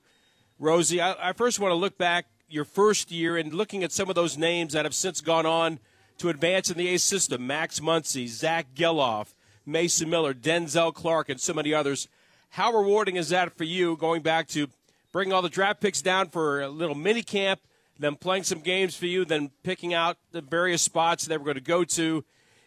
[0.60, 4.10] Rosie, I, I first want to look back your first year and looking at some
[4.10, 5.80] of those names that have since gone on
[6.19, 9.34] to advance in the A system Max Muncy, Zack Gelof,
[9.65, 12.08] Mason Miller, Denzel Clarke, and so many others.
[12.51, 14.67] How rewarding is that for you going back to
[15.12, 17.62] bringing all the draft picks down for a little mini camp,
[17.97, 21.55] then playing some games for you, then picking out the various spots that we're going
[21.55, 22.23] to go to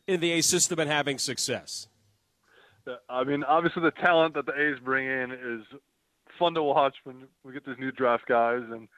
[0.07, 1.89] in the A system and having success?
[2.87, 5.81] Uh, I mean, obviously, the talent that the A's bring in is
[6.39, 8.89] fun to watch when we get these new draft guys, and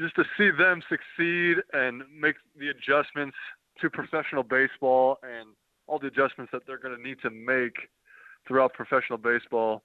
[0.00, 3.36] just to see them succeed and make the adjustments
[3.80, 5.48] to professional baseball and
[5.86, 7.74] all the adjustments that they're going to need to make
[8.46, 9.82] throughout professional baseball,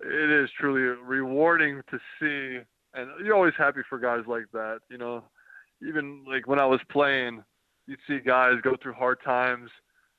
[0.00, 2.64] it is truly rewarding to see.
[2.94, 4.80] And you're always happy for guys like that.
[4.88, 5.24] You know,
[5.86, 7.42] even like when I was playing,
[7.86, 9.70] you'd see guys go through hard times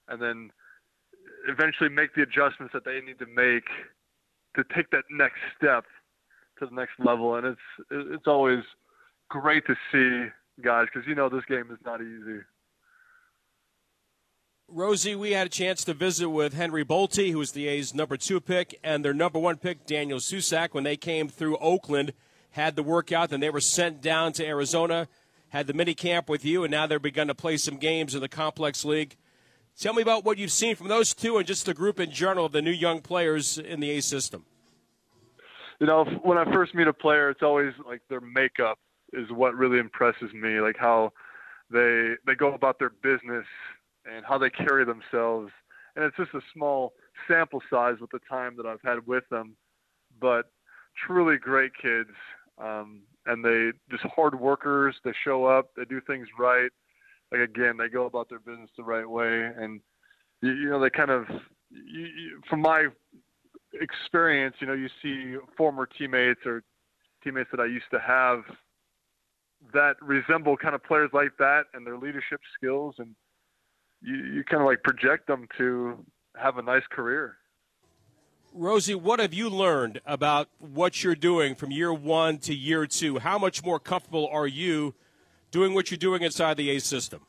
[0.08, 0.52] and then
[1.48, 3.66] eventually make the adjustments that they need to make
[4.56, 5.86] to take that next step
[6.60, 7.36] to the next level.
[7.36, 8.64] And it's it's always
[9.30, 10.30] great to see
[10.64, 12.40] guys because you know this game is not easy.
[14.74, 18.16] Rosie, we had a chance to visit with Henry Bolte, who was the A's number
[18.16, 22.14] two pick, and their number one pick, Daniel Susac, when they came through Oakland,
[22.52, 25.10] had the workout, then they were sent down to Arizona,
[25.50, 28.22] had the mini camp with you, and now they're begun to play some games in
[28.22, 29.18] the Complex League.
[29.78, 32.46] Tell me about what you've seen from those two and just the group in general
[32.46, 34.46] of the new young players in the A system.
[35.80, 38.80] You know, when I first meet a player, it's always like their makeup
[39.12, 41.12] is what really impresses me, like how
[41.70, 43.46] they they go about their business
[44.06, 45.52] and how they carry themselves.
[45.96, 46.94] And it's just a small
[47.28, 49.56] sample size with the time that I've had with them,
[50.20, 50.52] but
[51.06, 52.12] truly great kids.
[52.58, 54.96] Um, and they just hard workers.
[55.04, 55.72] They show up.
[55.76, 56.70] They do things right.
[57.32, 59.80] Like again, they go about their business the right way, and
[60.42, 61.26] you, you know they kind of,
[61.70, 62.88] you, you, from my
[63.80, 66.64] experience, you know, you see former teammates or
[67.24, 68.44] teammates that I used to have
[69.74, 73.16] that resemble kind of players like that and their leadership skills, and
[74.02, 76.04] you, you kind of like project them to
[76.36, 77.38] have a nice career.
[78.54, 83.20] Rosie, what have you learned about what you're doing from year one to year two?
[83.20, 84.94] How much more comfortable are you
[85.52, 87.22] doing what you're doing inside the A system?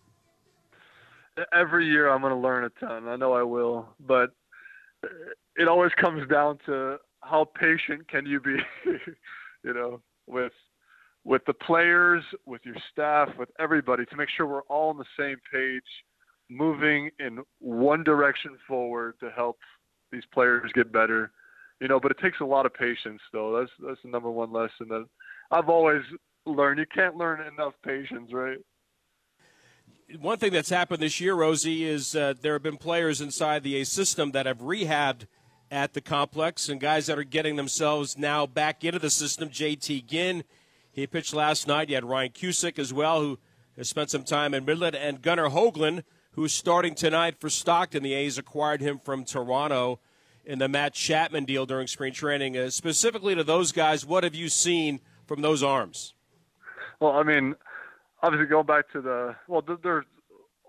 [1.53, 3.07] Every year I'm going to learn a ton.
[3.07, 4.31] I know I will, but
[5.05, 5.09] uh,
[5.57, 8.57] it always comes down to how patient can you be,
[9.65, 10.53] you know, with
[11.25, 15.05] with the players, with your staff, with everybody to make sure we're all on the
[15.17, 15.85] same page,
[16.53, 19.59] moving in one direction forward to help
[20.11, 21.33] these players get better.
[21.81, 23.59] You know, but it takes a lot of patience though.
[23.59, 25.07] That's that's the number one lesson that
[25.51, 26.03] I've always
[26.47, 26.79] learned.
[26.79, 28.59] You can't learn enough patience, right?
[30.21, 33.81] One thing that's happened this year, Rosie, is uh, there have been players inside the
[33.81, 35.27] A system that have rehabbed
[35.71, 39.49] at the complex and guys that are getting themselves now back into the system.
[39.49, 40.45] JT Ginn,
[40.93, 41.89] he pitched last night.
[41.89, 43.39] You had Ryan Cusick as well, who
[43.79, 48.03] has spent some time in Midland, and Gunnar Hoglund, who's starting tonight for Stockton.
[48.03, 50.01] The A's acquired him from Toronto
[50.45, 52.57] in the Matt Chapman deal during spring training.
[52.57, 56.15] Uh, specifically to those guys, what have you seen from those arms?
[57.01, 57.55] Well, I mean,
[58.23, 60.05] obviously going back to the well, they're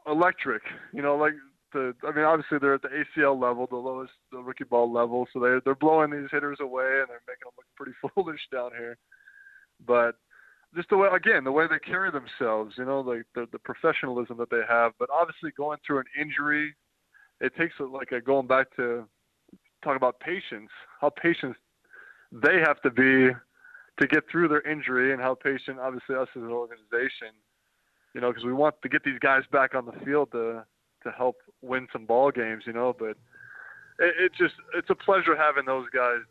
[0.08, 0.64] electric.
[0.94, 1.34] You know, like
[1.72, 5.28] the I mean, obviously they're at the ACL level, the lowest the rookie ball level,
[5.32, 8.72] so they they're blowing these hitters away and they're making them look pretty foolish down
[8.78, 8.98] here.
[9.86, 10.16] But
[10.76, 14.38] just the way again the way they carry themselves you know like the, the professionalism
[14.38, 14.94] that they have.
[15.00, 16.76] But obviously going through an injury
[17.42, 19.06] it takes like a going back to
[19.84, 20.70] talk about patience
[21.02, 21.56] how patient
[22.32, 23.34] they have to be
[24.00, 27.34] to get through their injury and how patient obviously us as an organization
[28.16, 30.64] you know because we want to get these guys back on the field to
[31.04, 32.96] to help win some ball games you know.
[32.98, 33.18] But
[34.00, 36.22] it, it just it's a pleasure having those guys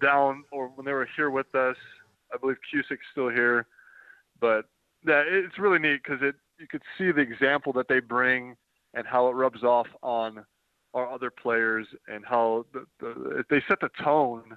[0.00, 1.76] down or when they were here with us
[2.34, 3.66] I believe Cusick's still here,
[4.40, 4.66] but
[5.06, 8.56] yeah, it's really neat because it you could see the example that they bring
[8.94, 10.44] and how it rubs off on
[10.94, 14.56] our other players and how the, the, they set the tone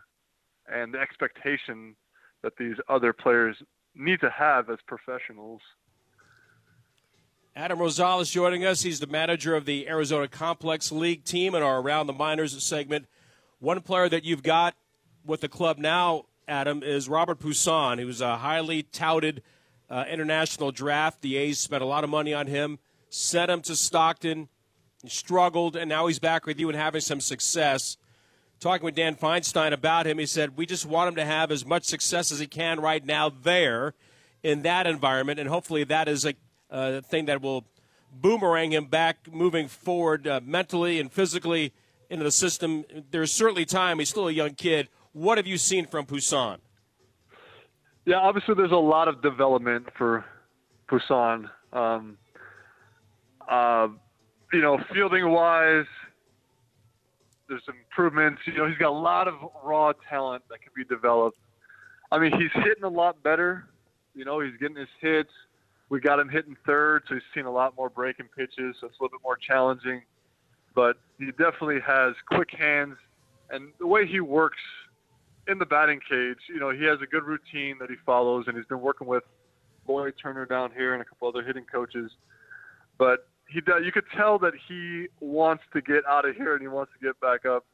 [0.72, 1.96] and the expectation
[2.44, 3.58] that these other players
[3.96, 5.62] need to have as professionals.
[7.56, 8.84] Adam Rosales joining us.
[8.84, 13.08] He's the manager of the Arizona Complex League team in our Around the Minors segment.
[13.60, 14.76] One player that you've got
[15.26, 18.00] with the club now Adam, is Robert Puason.
[18.00, 19.44] who's a highly touted
[19.90, 21.22] uh, international draft.
[21.22, 22.80] The A's spent a lot of money on him,
[23.10, 24.48] sent him to Stockton,
[25.06, 27.98] struggled, and now he's back with you and having some success.
[28.62, 31.66] Talking with Dan Feinstein about him, he said, We just want him to have as
[31.66, 33.94] much success as he can right now there
[34.42, 36.26] in that environment, and hopefully that is
[36.70, 37.66] a thing that will
[38.22, 41.74] boomerang him back moving forward uh, mentally and physically
[42.10, 42.86] into the system.
[43.12, 44.00] There's certainly time.
[44.00, 46.60] He's still a young kid what have you seen from Puason?
[48.06, 50.24] Yeah, obviously there's a lot of development for
[50.90, 51.50] Puason.
[51.74, 52.18] Um,
[53.50, 53.88] uh,
[54.54, 55.86] you know, fielding wise,
[57.50, 58.42] there's improvements.
[58.46, 61.38] You know, he's got a lot of raw talent that can be developed.
[62.12, 63.66] I mean, he's hitting a lot better.
[64.14, 65.32] You know, he's getting his hits.
[65.90, 69.00] We got him hitting third, so he's seen a lot more breaking pitches, so it's
[69.00, 70.04] a little bit more challenging.
[70.76, 72.98] But he definitely has quick hands,
[73.50, 74.60] and the way he works
[75.48, 78.58] in the batting cage, you know, he has a good routine that he follows, and
[78.58, 79.24] he's been working with
[79.86, 82.12] Boyd Turner down here and a couple other hitting coaches.
[82.98, 86.68] But he you could tell that he wants to get out of here and he
[86.68, 87.66] wants to get back up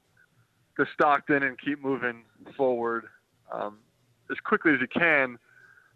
[0.78, 2.24] to Stockton and keep moving
[2.56, 3.06] forward
[3.52, 3.80] um,
[4.30, 5.38] as quickly as he can.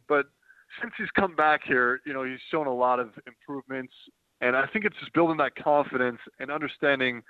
[0.08, 0.28] But
[0.82, 3.94] since he's come back here, you know, he's shown a lot of improvements,
[4.42, 7.22] and I think it's just building that confidence and understanding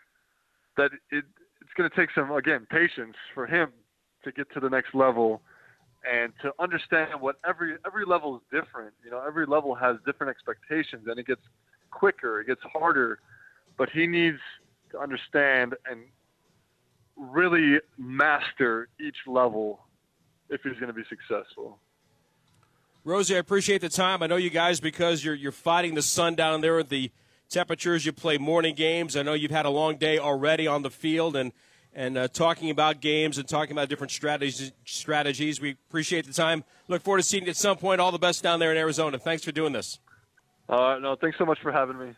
[0.78, 1.26] that it,
[1.62, 3.72] it's going to take some again patience for him
[4.24, 5.42] to get to the next level
[6.10, 8.94] and to understand what every every level is different.
[9.04, 11.42] You know, every level has different expectations, and it gets
[11.92, 13.20] quicker, it gets harder.
[13.78, 14.40] but he needs
[14.92, 16.02] to understand and
[17.16, 19.80] really master each level
[20.50, 21.80] if he's going to be successful.
[23.04, 24.22] Rosie, I appreciate the time.
[24.22, 27.12] I know you guys because you're you're fighting the sun down there with the
[27.50, 28.06] temperatures.
[28.06, 29.16] You play morning games.
[29.16, 31.54] I know you've had a long day already on the field and
[31.98, 34.72] and uh, talking about games and talking about different strategies.
[34.86, 35.60] Strategies.
[35.60, 36.64] We appreciate the time.
[36.88, 38.00] Look forward to seeing you at some point.
[38.00, 39.18] All the best down there in Arizona.
[39.18, 40.00] Thanks for doing this.
[40.70, 42.14] Uh, no, thanks so much for having me.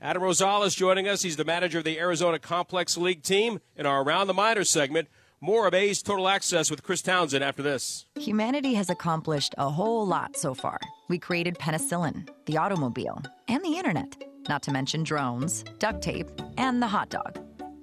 [0.00, 1.22] Adam Rosales joining us.
[1.22, 5.08] He's the manager of the Arizona Complex League team in our Around the Minors segment.
[5.40, 8.04] More of A's Total Access with Chris Townsend after this.
[8.16, 10.78] Humanity has accomplished a whole lot so far.
[11.08, 16.28] We created penicillin, the automobile, and the internet, not to mention drones, duct tape,
[16.58, 17.47] and the hot dog.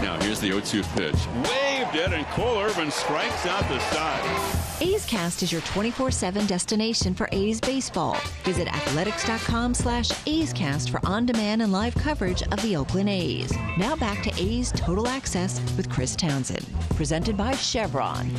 [0.00, 1.26] Now here's the 0-2 pitch.
[1.50, 4.80] Waved it, and Cole Irvin strikes out the side.
[4.80, 8.16] A's Cast is your 24-7 destination for A's baseball.
[8.44, 13.52] Visit athletics.com slash A's Cast for on-demand and live coverage of the Oakland A's.
[13.76, 16.64] Now back to A's Total Access with Chris Townsend.
[16.90, 18.30] Presented by Chevron.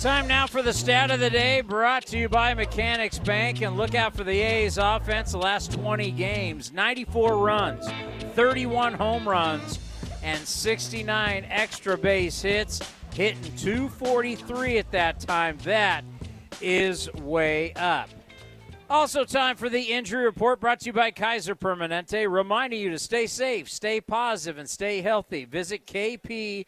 [0.00, 3.62] Time now for the stat of the day, brought to you by Mechanics Bank.
[3.62, 7.86] And look out for the A's offense the last 20 games 94 runs,
[8.34, 9.78] 31 home runs,
[10.22, 12.80] and 69 extra base hits,
[13.14, 15.58] hitting 243 at that time.
[15.64, 16.04] That
[16.60, 18.08] is way up.
[18.88, 22.98] Also, time for the injury report brought to you by Kaiser Permanente, reminding you to
[22.98, 25.46] stay safe, stay positive, and stay healthy.
[25.46, 26.66] Visit KP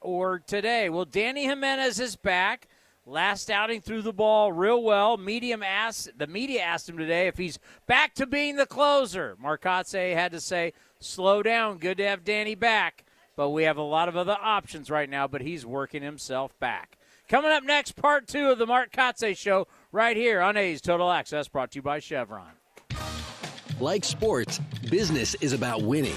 [0.00, 0.88] org today.
[0.88, 2.66] Well, Danny Jimenez is back.
[3.06, 5.16] Last outing threw the ball real well.
[5.16, 9.36] Medium asked the media asked him today if he's back to being the closer.
[9.40, 11.78] Marcotte had to say, "Slow down.
[11.78, 13.04] Good to have Danny back."
[13.36, 15.26] But we have a lot of other options right now.
[15.26, 16.98] But he's working himself back.
[17.28, 21.10] Coming up next, part two of the Mark Kotsay Show, right here on A's Total
[21.10, 22.52] Access, brought to you by Chevron.
[23.78, 24.58] Like sports,
[24.90, 26.16] business is about winning.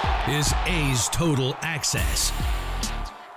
[0.27, 2.31] is A's Total Access.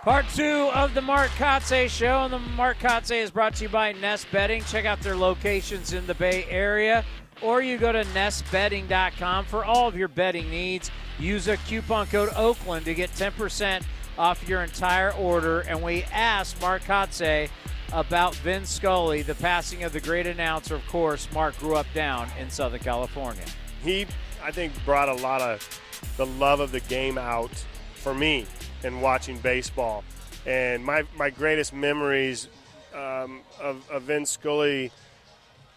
[0.02, 3.68] Part two of the Mark Kotsay Show, and the Mark Kotsay is brought to you
[3.70, 4.62] by Nest Bedding.
[4.64, 7.04] Check out their locations in the Bay Area
[7.42, 10.90] or you go to nestbedding.com for all of your betting needs.
[11.18, 13.82] Use a coupon code Oakland to get 10%
[14.18, 15.60] off your entire order.
[15.60, 17.50] And we asked Mark Kotsay
[17.92, 20.74] about Vin Scully, the passing of the great announcer.
[20.74, 23.44] Of course, Mark grew up down in Southern California.
[23.82, 24.06] He,
[24.42, 25.80] I think, brought a lot of
[26.16, 27.52] the love of the game out
[27.94, 28.46] for me
[28.82, 30.04] in watching baseball.
[30.46, 32.48] And my, my greatest memories
[32.94, 34.92] um, of, of Vin Scully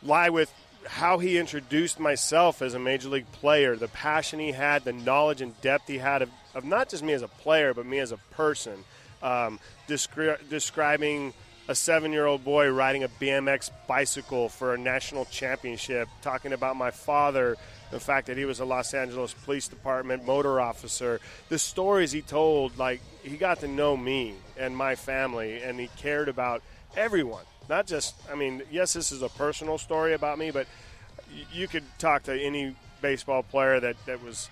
[0.03, 0.53] lie with
[0.85, 5.41] how he introduced myself as a major league player, the passion he had, the knowledge
[5.41, 8.11] and depth he had of, of not just me as a player, but me as
[8.11, 8.83] a person.
[9.21, 11.33] Um, descri- describing
[11.67, 16.75] a seven year old boy riding a BMX bicycle for a national championship, talking about
[16.75, 17.57] my father,
[17.91, 21.19] the fact that he was a Los Angeles Police Department motor officer,
[21.49, 25.89] the stories he told, like he got to know me and my family, and he
[25.97, 26.61] cared about
[26.95, 27.45] everyone.
[27.69, 30.67] Not just, I mean, yes, this is a personal story about me, but
[31.51, 34.49] you could talk to any baseball player that, that was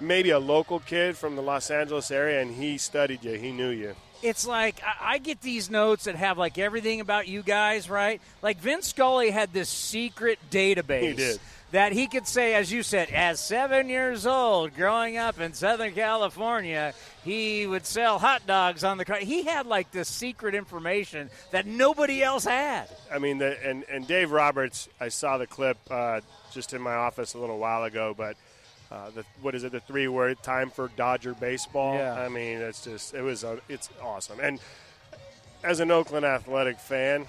[0.00, 3.70] maybe a local kid from the Los Angeles area and he studied you, he knew
[3.70, 8.20] you it's like I, get these notes that have like everything about you guys, right?
[8.42, 11.02] Like Vince Scully had this secret database.
[11.02, 11.40] He did.
[11.72, 15.92] That he could say, as you said, as seven years old, growing up in Southern
[15.92, 16.94] California,
[17.24, 19.18] he would sell hot dogs on the car.
[19.18, 22.88] He had like this secret information that nobody else had.
[23.12, 26.94] I mean, the, and and Dave Roberts, I saw the clip uh, just in my
[26.94, 28.36] office a little while ago, but
[28.90, 29.70] uh, the what is it?
[29.70, 31.94] The three word time for Dodger baseball.
[31.94, 32.20] Yeah.
[32.20, 34.40] I mean, it's just it was a, it's awesome.
[34.40, 34.58] And
[35.62, 37.26] as an Oakland Athletic fan,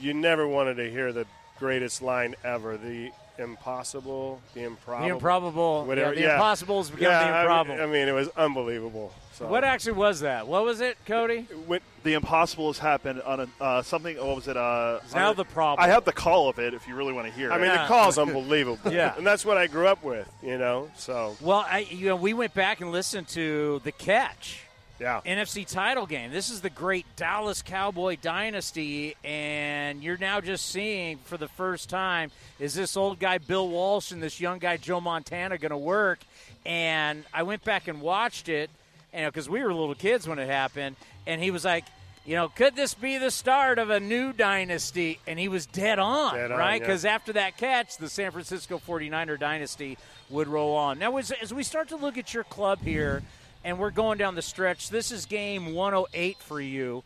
[0.00, 1.26] you never wanted to hear the
[1.58, 2.78] greatest line ever.
[2.78, 3.10] The
[3.40, 6.10] impossible, the improbable, the improbable, whatever.
[6.10, 6.34] Yeah, the yeah.
[6.34, 7.74] impossible has become yeah, the improbable.
[7.74, 9.12] I mean, I mean, it was unbelievable.
[9.32, 9.46] So.
[9.46, 10.46] What actually was that?
[10.46, 11.46] What was it, Cody?
[11.66, 14.16] When the impossible has happened on a, uh, something.
[14.18, 14.56] What was it?
[14.56, 15.82] Uh, it's now the problem.
[15.82, 16.74] I have the call of it.
[16.74, 17.52] If you really want to hear it.
[17.52, 17.60] I it.
[17.60, 17.88] mean, Yeah.
[17.88, 18.92] the is unbelievable.
[18.92, 19.16] Yeah.
[19.16, 20.28] and that's what I grew up with.
[20.42, 24.64] You know, so Well, I, you know, we went back and listened to the catch.
[25.00, 25.22] Yeah.
[25.24, 26.30] NFC title game.
[26.30, 31.88] This is the great Dallas Cowboy dynasty, and you're now just seeing for the first
[31.88, 35.78] time is this old guy Bill Walsh and this young guy Joe Montana going to
[35.78, 36.18] work?
[36.66, 38.68] And I went back and watched it,
[39.14, 40.96] and because we were little kids when it happened,
[41.26, 41.84] and he was like,
[42.26, 45.18] you know, could this be the start of a new dynasty?
[45.26, 46.74] And he was dead on, Dead right?
[46.74, 46.78] yeah.
[46.78, 49.96] Because after that catch, the San Francisco 49er dynasty
[50.28, 50.98] would roll on.
[50.98, 53.22] Now, as, as we start to look at your club here,
[53.64, 57.04] and we're going down the stretch, this is game 108 for you.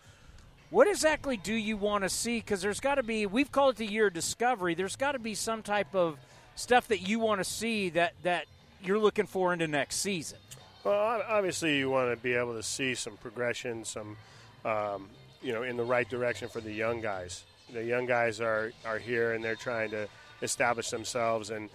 [0.70, 2.38] What exactly do you want to see?
[2.38, 4.74] Because there's got to be, we've called it the year of discovery.
[4.74, 6.18] There's got to be some type of
[6.56, 8.46] stuff that you want to see that, that
[8.82, 10.38] you're looking for into next season.
[10.82, 14.16] Well, obviously, you want to be able to see some progression, some,
[14.64, 15.08] um,
[15.42, 17.44] you know, in the right direction for the young guys.
[17.72, 20.08] The young guys are, are here and they're trying to
[20.42, 21.70] establish themselves, and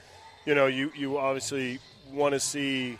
[0.45, 1.80] you know, you you obviously
[2.11, 2.97] want to see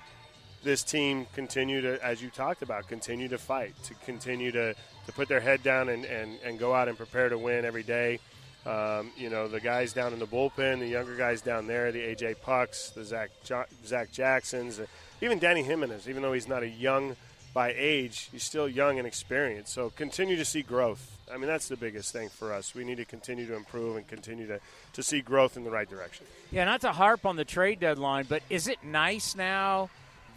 [0.64, 5.12] this team continue to, as you talked about, continue to fight, to continue to, to
[5.14, 8.20] put their head down and, and, and go out and prepare to win every day.
[8.66, 12.02] Um, you know, the guys down in the bullpen, the younger guys down there, the
[12.02, 14.86] AJ Puks, the Zach, jo- Zach Jacksons, uh,
[15.22, 17.16] even Danny Jimenez, even though he's not a young
[17.54, 19.74] by age, he's still young and experienced.
[19.74, 21.18] So continue to see growth.
[21.34, 22.76] I mean, that's the biggest thing for us.
[22.76, 24.60] We need to continue to improve and continue to,
[24.94, 26.26] to see growth in the right direction.
[26.52, 29.90] Yeah, not to harp on the trade deadline, but is it nice now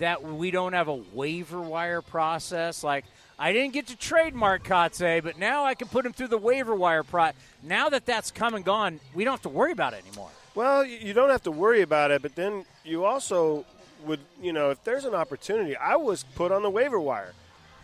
[0.02, 2.82] that we don't have a waiver wire process?
[2.82, 3.04] Like,
[3.38, 6.74] I didn't get to trademark Kotsay, but now I can put him through the waiver
[6.74, 7.30] wire pro.
[7.62, 10.30] Now that that's come and gone, we don't have to worry about it anymore.
[10.56, 13.64] Well, you don't have to worry about it, but then you also
[14.04, 17.32] would, you know, if there's an opportunity, I was put on the waiver wire.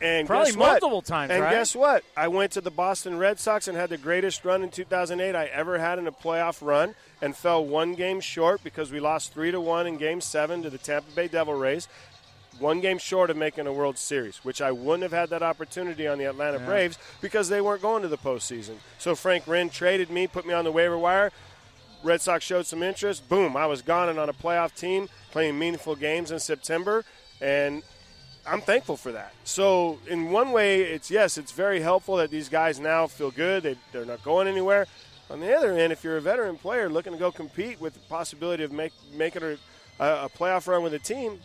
[0.00, 1.50] And Probably multiple times, And right?
[1.50, 2.04] guess what?
[2.16, 5.46] I went to the Boston Red Sox and had the greatest run in 2008 I
[5.46, 9.50] ever had in a playoff run, and fell one game short because we lost three
[9.50, 11.88] to one in Game Seven to the Tampa Bay Devil Rays.
[12.58, 16.06] One game short of making a World Series, which I wouldn't have had that opportunity
[16.08, 16.66] on the Atlanta Yeah.
[16.66, 18.76] Braves because they weren't going to the postseason.
[18.98, 21.30] So Frank Wren traded me, put me on the waiver wire.
[22.02, 23.28] Red Sox showed some interest.
[23.28, 27.04] Boom, I was gone and on a playoff team playing meaningful games in September,
[27.40, 27.82] and
[28.46, 29.34] I'm thankful for that.
[29.44, 33.62] So, in one way, it's yes, it's very helpful that these guys now feel good.
[33.64, 34.86] They, they're not going anywhere.
[35.30, 38.00] On the other hand, if you're a veteran player looking to go compete with the
[38.08, 39.58] possibility of make, making a,
[40.00, 41.38] a playoff run with a team,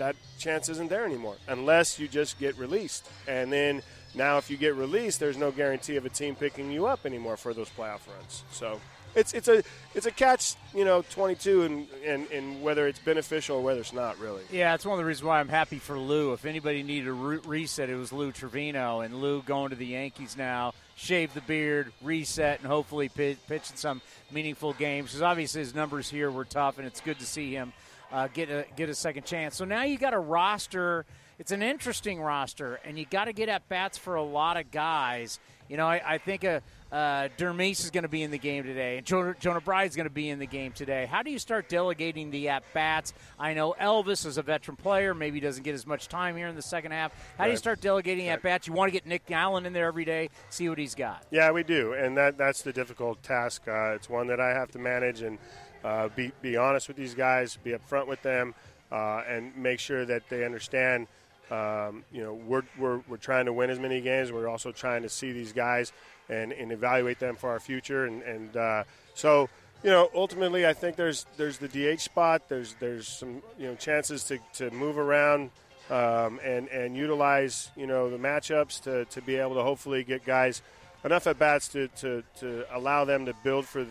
[0.00, 3.08] that chance isn't there anymore unless you just get released.
[3.28, 3.82] And then
[4.14, 7.36] now, if you get released, there's no guarantee of a team picking you up anymore
[7.36, 8.42] for those playoff runs.
[8.50, 8.80] So
[9.14, 9.62] it's it's a
[9.94, 13.92] it's a catch, you know, 22, and and, and whether it's beneficial or whether it's
[13.92, 14.42] not really.
[14.50, 16.32] Yeah, it's one of the reasons why I'm happy for Lou.
[16.32, 19.86] If anybody needed a re- reset, it was Lou Trevino, and Lou going to the
[19.86, 25.10] Yankees now shave the beard, reset, and hopefully pitch, pitch in some meaningful games.
[25.10, 27.72] Because obviously his numbers here were tough, and it's good to see him
[28.12, 29.56] uh, get a get a second chance.
[29.56, 31.06] So now you got a roster.
[31.38, 34.70] It's an interesting roster, and you got to get at bats for a lot of
[34.70, 35.38] guys.
[35.70, 38.64] You know, I, I think a uh, Dermis is going to be in the game
[38.64, 41.06] today, and Jonah, Jonah Bride is going to be in the game today.
[41.06, 43.12] How do you start delegating the at bats?
[43.38, 46.56] I know Elvis is a veteran player, maybe doesn't get as much time here in
[46.56, 47.12] the second half.
[47.38, 48.66] How do you start delegating at bats?
[48.66, 51.24] You want to get Nick Allen in there every day, see what he's got.
[51.30, 53.68] Yeah, we do, and that that's the difficult task.
[53.68, 55.38] Uh, it's one that I have to manage and
[55.84, 58.54] uh, be be honest with these guys, be upfront with them,
[58.90, 61.06] uh, and make sure that they understand.
[61.50, 64.30] Um, you know, we're, we're we're trying to win as many games.
[64.30, 65.92] We're also trying to see these guys
[66.28, 68.06] and, and evaluate them for our future.
[68.06, 69.48] And, and uh, so,
[69.82, 72.48] you know, ultimately, I think there's there's the DH spot.
[72.48, 75.50] There's there's some you know chances to, to move around
[75.90, 80.24] um, and and utilize you know the matchups to, to be able to hopefully get
[80.24, 80.62] guys
[81.04, 83.86] enough at bats to, to, to allow them to build for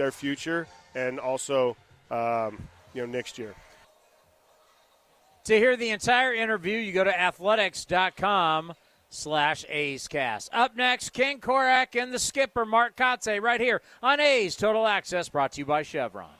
[0.00, 1.76] their future and also
[2.10, 2.58] um,
[2.94, 3.54] you know next year.
[5.44, 8.74] To hear the entire interview, you go to athletics.com
[9.10, 10.08] slash A's.
[10.52, 15.28] Up next, Ken Korach and the skipper, Mark Kotsay, right here on A's Total Access,
[15.28, 16.39] brought to you by Chevron.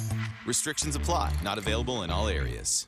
[0.45, 2.87] Restrictions apply, not available in all areas.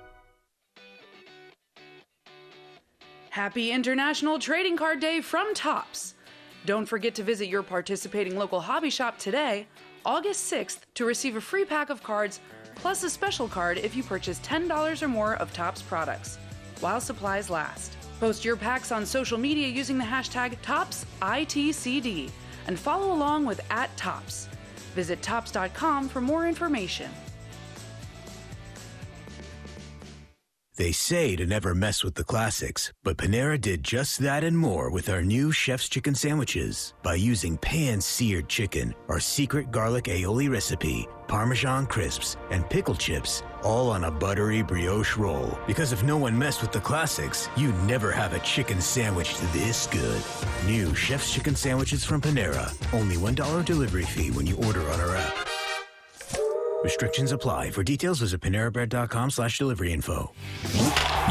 [3.31, 6.15] Happy International Trading Card Day from Topps.
[6.65, 9.67] Don't forget to visit your participating local hobby shop today,
[10.05, 12.41] August 6th, to receive a free pack of cards
[12.75, 16.39] plus a special card if you purchase $10 or more of Topps products,
[16.81, 17.95] while supplies last.
[18.19, 22.29] Post your packs on social media using the hashtag ToppsITCD
[22.67, 24.49] and follow along with at Topps.
[24.93, 27.09] Visit Topps.com for more information.
[30.81, 34.89] They say to never mess with the classics, but Panera did just that and more
[34.89, 36.95] with our new Chef's Chicken Sandwiches.
[37.03, 43.43] By using pan seared chicken, our secret garlic aioli recipe, Parmesan crisps, and pickle chips,
[43.61, 45.55] all on a buttery brioche roll.
[45.67, 49.85] Because if no one messed with the classics, you'd never have a chicken sandwich this
[49.85, 50.23] good.
[50.65, 52.73] New Chef's Chicken Sandwiches from Panera.
[52.91, 55.50] Only $1 delivery fee when you order on our app.
[56.83, 57.71] Restrictions apply.
[57.71, 60.31] For details, visit PaneraBread.com slash delivery info.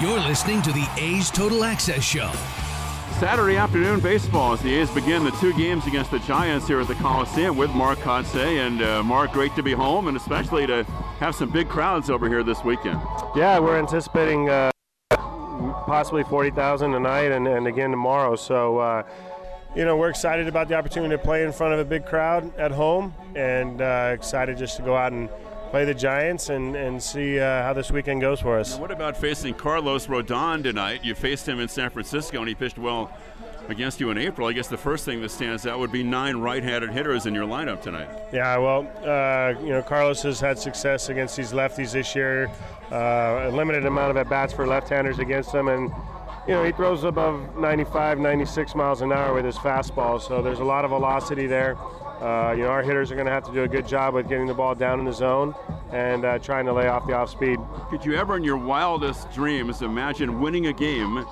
[0.01, 2.31] You're listening to the A's Total Access Show.
[3.19, 6.89] Saturday afternoon baseball as the A's begin the two games against the Giants here at
[6.89, 8.67] the Coliseum with Mark Kotsay.
[8.67, 10.85] And uh, Mark, great to be home and especially to
[11.19, 12.99] have some big crowds over here this weekend.
[13.37, 14.71] Yeah, we're anticipating uh,
[15.11, 18.37] possibly 40,000 tonight and, and again tomorrow.
[18.37, 19.03] So, uh,
[19.75, 22.57] you know, we're excited about the opportunity to play in front of a big crowd
[22.59, 25.29] at home and uh, excited just to go out and
[25.71, 28.75] play the Giants and, and see uh, how this weekend goes for us.
[28.75, 31.05] Now, what about facing Carlos Rodon tonight?
[31.05, 33.13] You faced him in San Francisco and he pitched well
[33.69, 34.49] against you in April.
[34.49, 37.47] I guess the first thing that stands out would be nine right-handed hitters in your
[37.47, 38.09] lineup tonight.
[38.33, 42.51] Yeah, well, uh, you know, Carlos has had success against these lefties this year.
[42.91, 45.93] Uh, a limited amount of at bats for left-handers against them, and
[46.47, 50.21] you know he throws above 95, 96 miles an hour with his fastball.
[50.21, 51.77] So there's a lot of velocity there.
[52.21, 54.29] Uh, you know, our hitters are going to have to do a good job with
[54.29, 55.55] getting the ball down in the zone
[55.91, 57.59] and uh, trying to lay off the off speed.
[57.89, 61.25] Could you ever, in your wildest dreams, imagine winning a game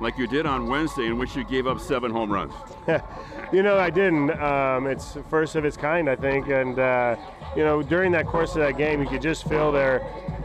[0.00, 2.52] like you did on Wednesday, in which you gave up seven home runs?
[3.52, 4.32] you know, I didn't.
[4.32, 7.14] Um, it's first of its kind, I think, and uh,
[7.56, 10.02] you know, during that course of that game, you could just feel their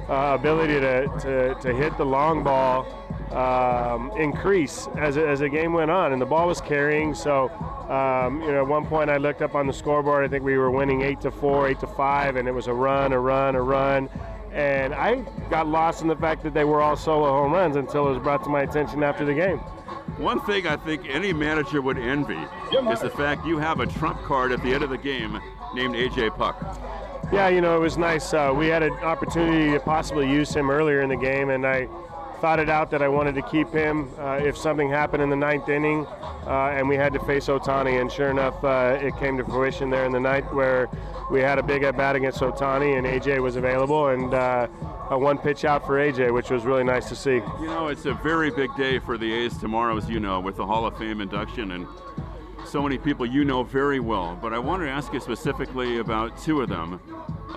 [0.10, 2.86] uh, ability to, to, to hit the long ball
[3.32, 7.14] um, increase as, as the game went on, and the ball was carrying.
[7.14, 7.49] So,
[7.89, 10.24] um, you know, at one point I looked up on the scoreboard.
[10.24, 12.74] I think we were winning eight to four, eight to five, and it was a
[12.74, 14.10] run, a run, a run.
[14.51, 15.16] And I
[15.49, 18.20] got lost in the fact that they were all solo home runs until it was
[18.20, 19.60] brought to my attention after the game.
[20.18, 22.39] One thing I think any manager would envy
[22.72, 25.39] is the fact you have a trump card at the end of the game
[25.78, 26.57] named AJ Puk.
[27.32, 28.34] Yeah, you know, it was nice.
[28.34, 31.88] Uh, we had an opportunity to possibly use him earlier in the game, and I
[32.41, 35.36] thought it out that I wanted to keep him uh, if something happened in the
[35.36, 36.05] ninth inning,
[36.45, 38.01] uh, and we had to face Ohtani.
[38.01, 40.89] And sure enough, uh, it came to fruition there in the ninth where
[41.30, 44.67] we had a big at bat against Ohtani and AJ was available, and uh,
[45.09, 47.41] a one pitch out for AJ, which was really nice to see.
[47.59, 50.55] You know, it's a very big day for the A's tomorrow, as you know, with
[50.55, 51.88] the Hall of Fame induction and
[52.68, 54.38] so many people you know very well.
[54.41, 56.99] But I wanted to ask you specifically about two of them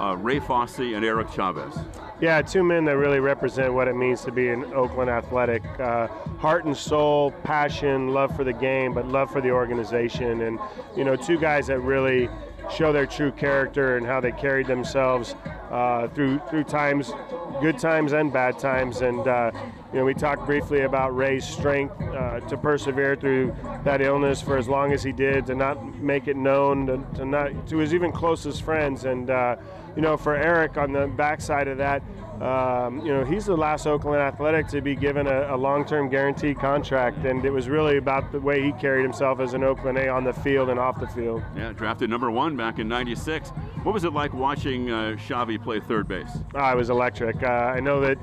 [0.00, 1.74] uh, Ray Fosse and Eric Chavez.
[2.20, 5.64] Yeah, two men that really represent what it means to be an Oakland athletic.
[5.80, 6.06] Uh,
[6.38, 10.42] heart and soul, passion, love for the game, but love for the organization.
[10.42, 10.58] And,
[10.96, 12.28] you know, two guys that really
[12.70, 15.34] show their true character and how they carried themselves
[15.70, 17.12] uh, through through times,
[17.60, 19.00] good times and bad times.
[19.00, 19.50] And uh,
[19.92, 23.54] you know, we talked briefly about Ray's strength uh, to persevere through
[23.84, 27.24] that illness for as long as he did, to not make it known, to, to
[27.24, 29.04] not to his even closest friends.
[29.04, 29.56] And uh,
[29.96, 32.02] you know, for Eric on the backside of that,
[32.40, 36.58] um, you know, he's the last Oakland Athletic to be given a, a, long-term guaranteed
[36.58, 40.08] contract, and it was really about the way he carried himself as an Oakland A
[40.08, 41.42] on the field and off the field.
[41.54, 43.50] Yeah, drafted number one back in '96.
[43.82, 46.30] What was it like watching uh, Chavy play third base?
[46.54, 47.42] Oh, it was electric.
[47.42, 48.16] Uh, I know that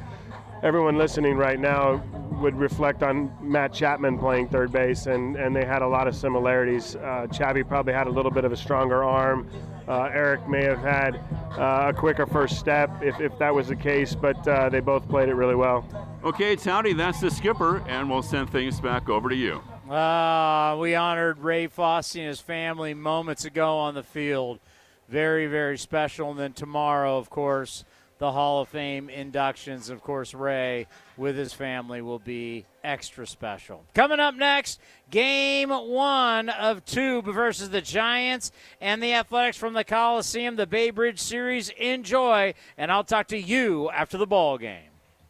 [0.63, 2.03] everyone listening right now
[2.41, 6.15] would reflect on Matt Chapman playing third base, and, and they had a lot of
[6.15, 6.95] similarities.
[6.95, 9.47] Uh, Chavy probably had a little bit of a stronger arm.
[9.87, 11.15] Uh, Eric may have had
[11.57, 15.07] uh, a quicker first step if, if that was the case, but uh, they both
[15.07, 15.85] played it really well.
[16.23, 19.61] Okay, Towdy, that's the skipper, and we'll send things back over to you.
[19.89, 24.59] Uh, we honored Ray Fosse and his family moments ago on the field.
[25.07, 26.31] Very, very special.
[26.31, 27.85] And then tomorrow, of course,
[28.17, 29.89] the Hall of Fame inductions.
[29.89, 33.83] Of course, Ray with his family will be extra special.
[33.93, 34.79] Coming up next,
[35.11, 40.89] game one of two versus the Giants and the Athletics from the Coliseum, the Bay
[40.89, 41.69] Bridge Series.
[41.69, 44.89] Enjoy, and I'll talk to you after the ball game.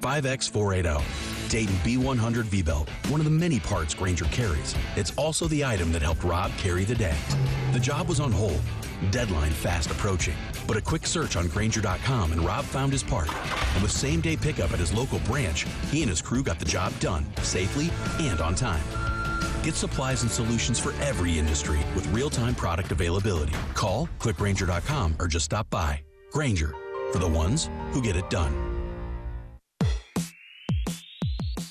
[0.00, 1.50] 5X480.
[1.50, 4.74] Dayton B100 V-Belt, one of the many parts Grainger carries.
[4.96, 7.16] It's also the item that helped Rob carry the day.
[7.72, 8.60] The job was on hold,
[9.10, 10.34] deadline fast approaching.
[10.66, 13.32] But a quick search on Grainger.com and Rob found his part.
[13.74, 16.64] And with same day pickup at his local branch, he and his crew got the
[16.64, 18.82] job done safely and on time.
[19.62, 23.54] Get supplies and solutions for every industry with real time product availability.
[23.74, 26.00] Call, click Grainger.com, or just stop by.
[26.32, 26.74] Grainger,
[27.12, 28.75] for the ones who get it done.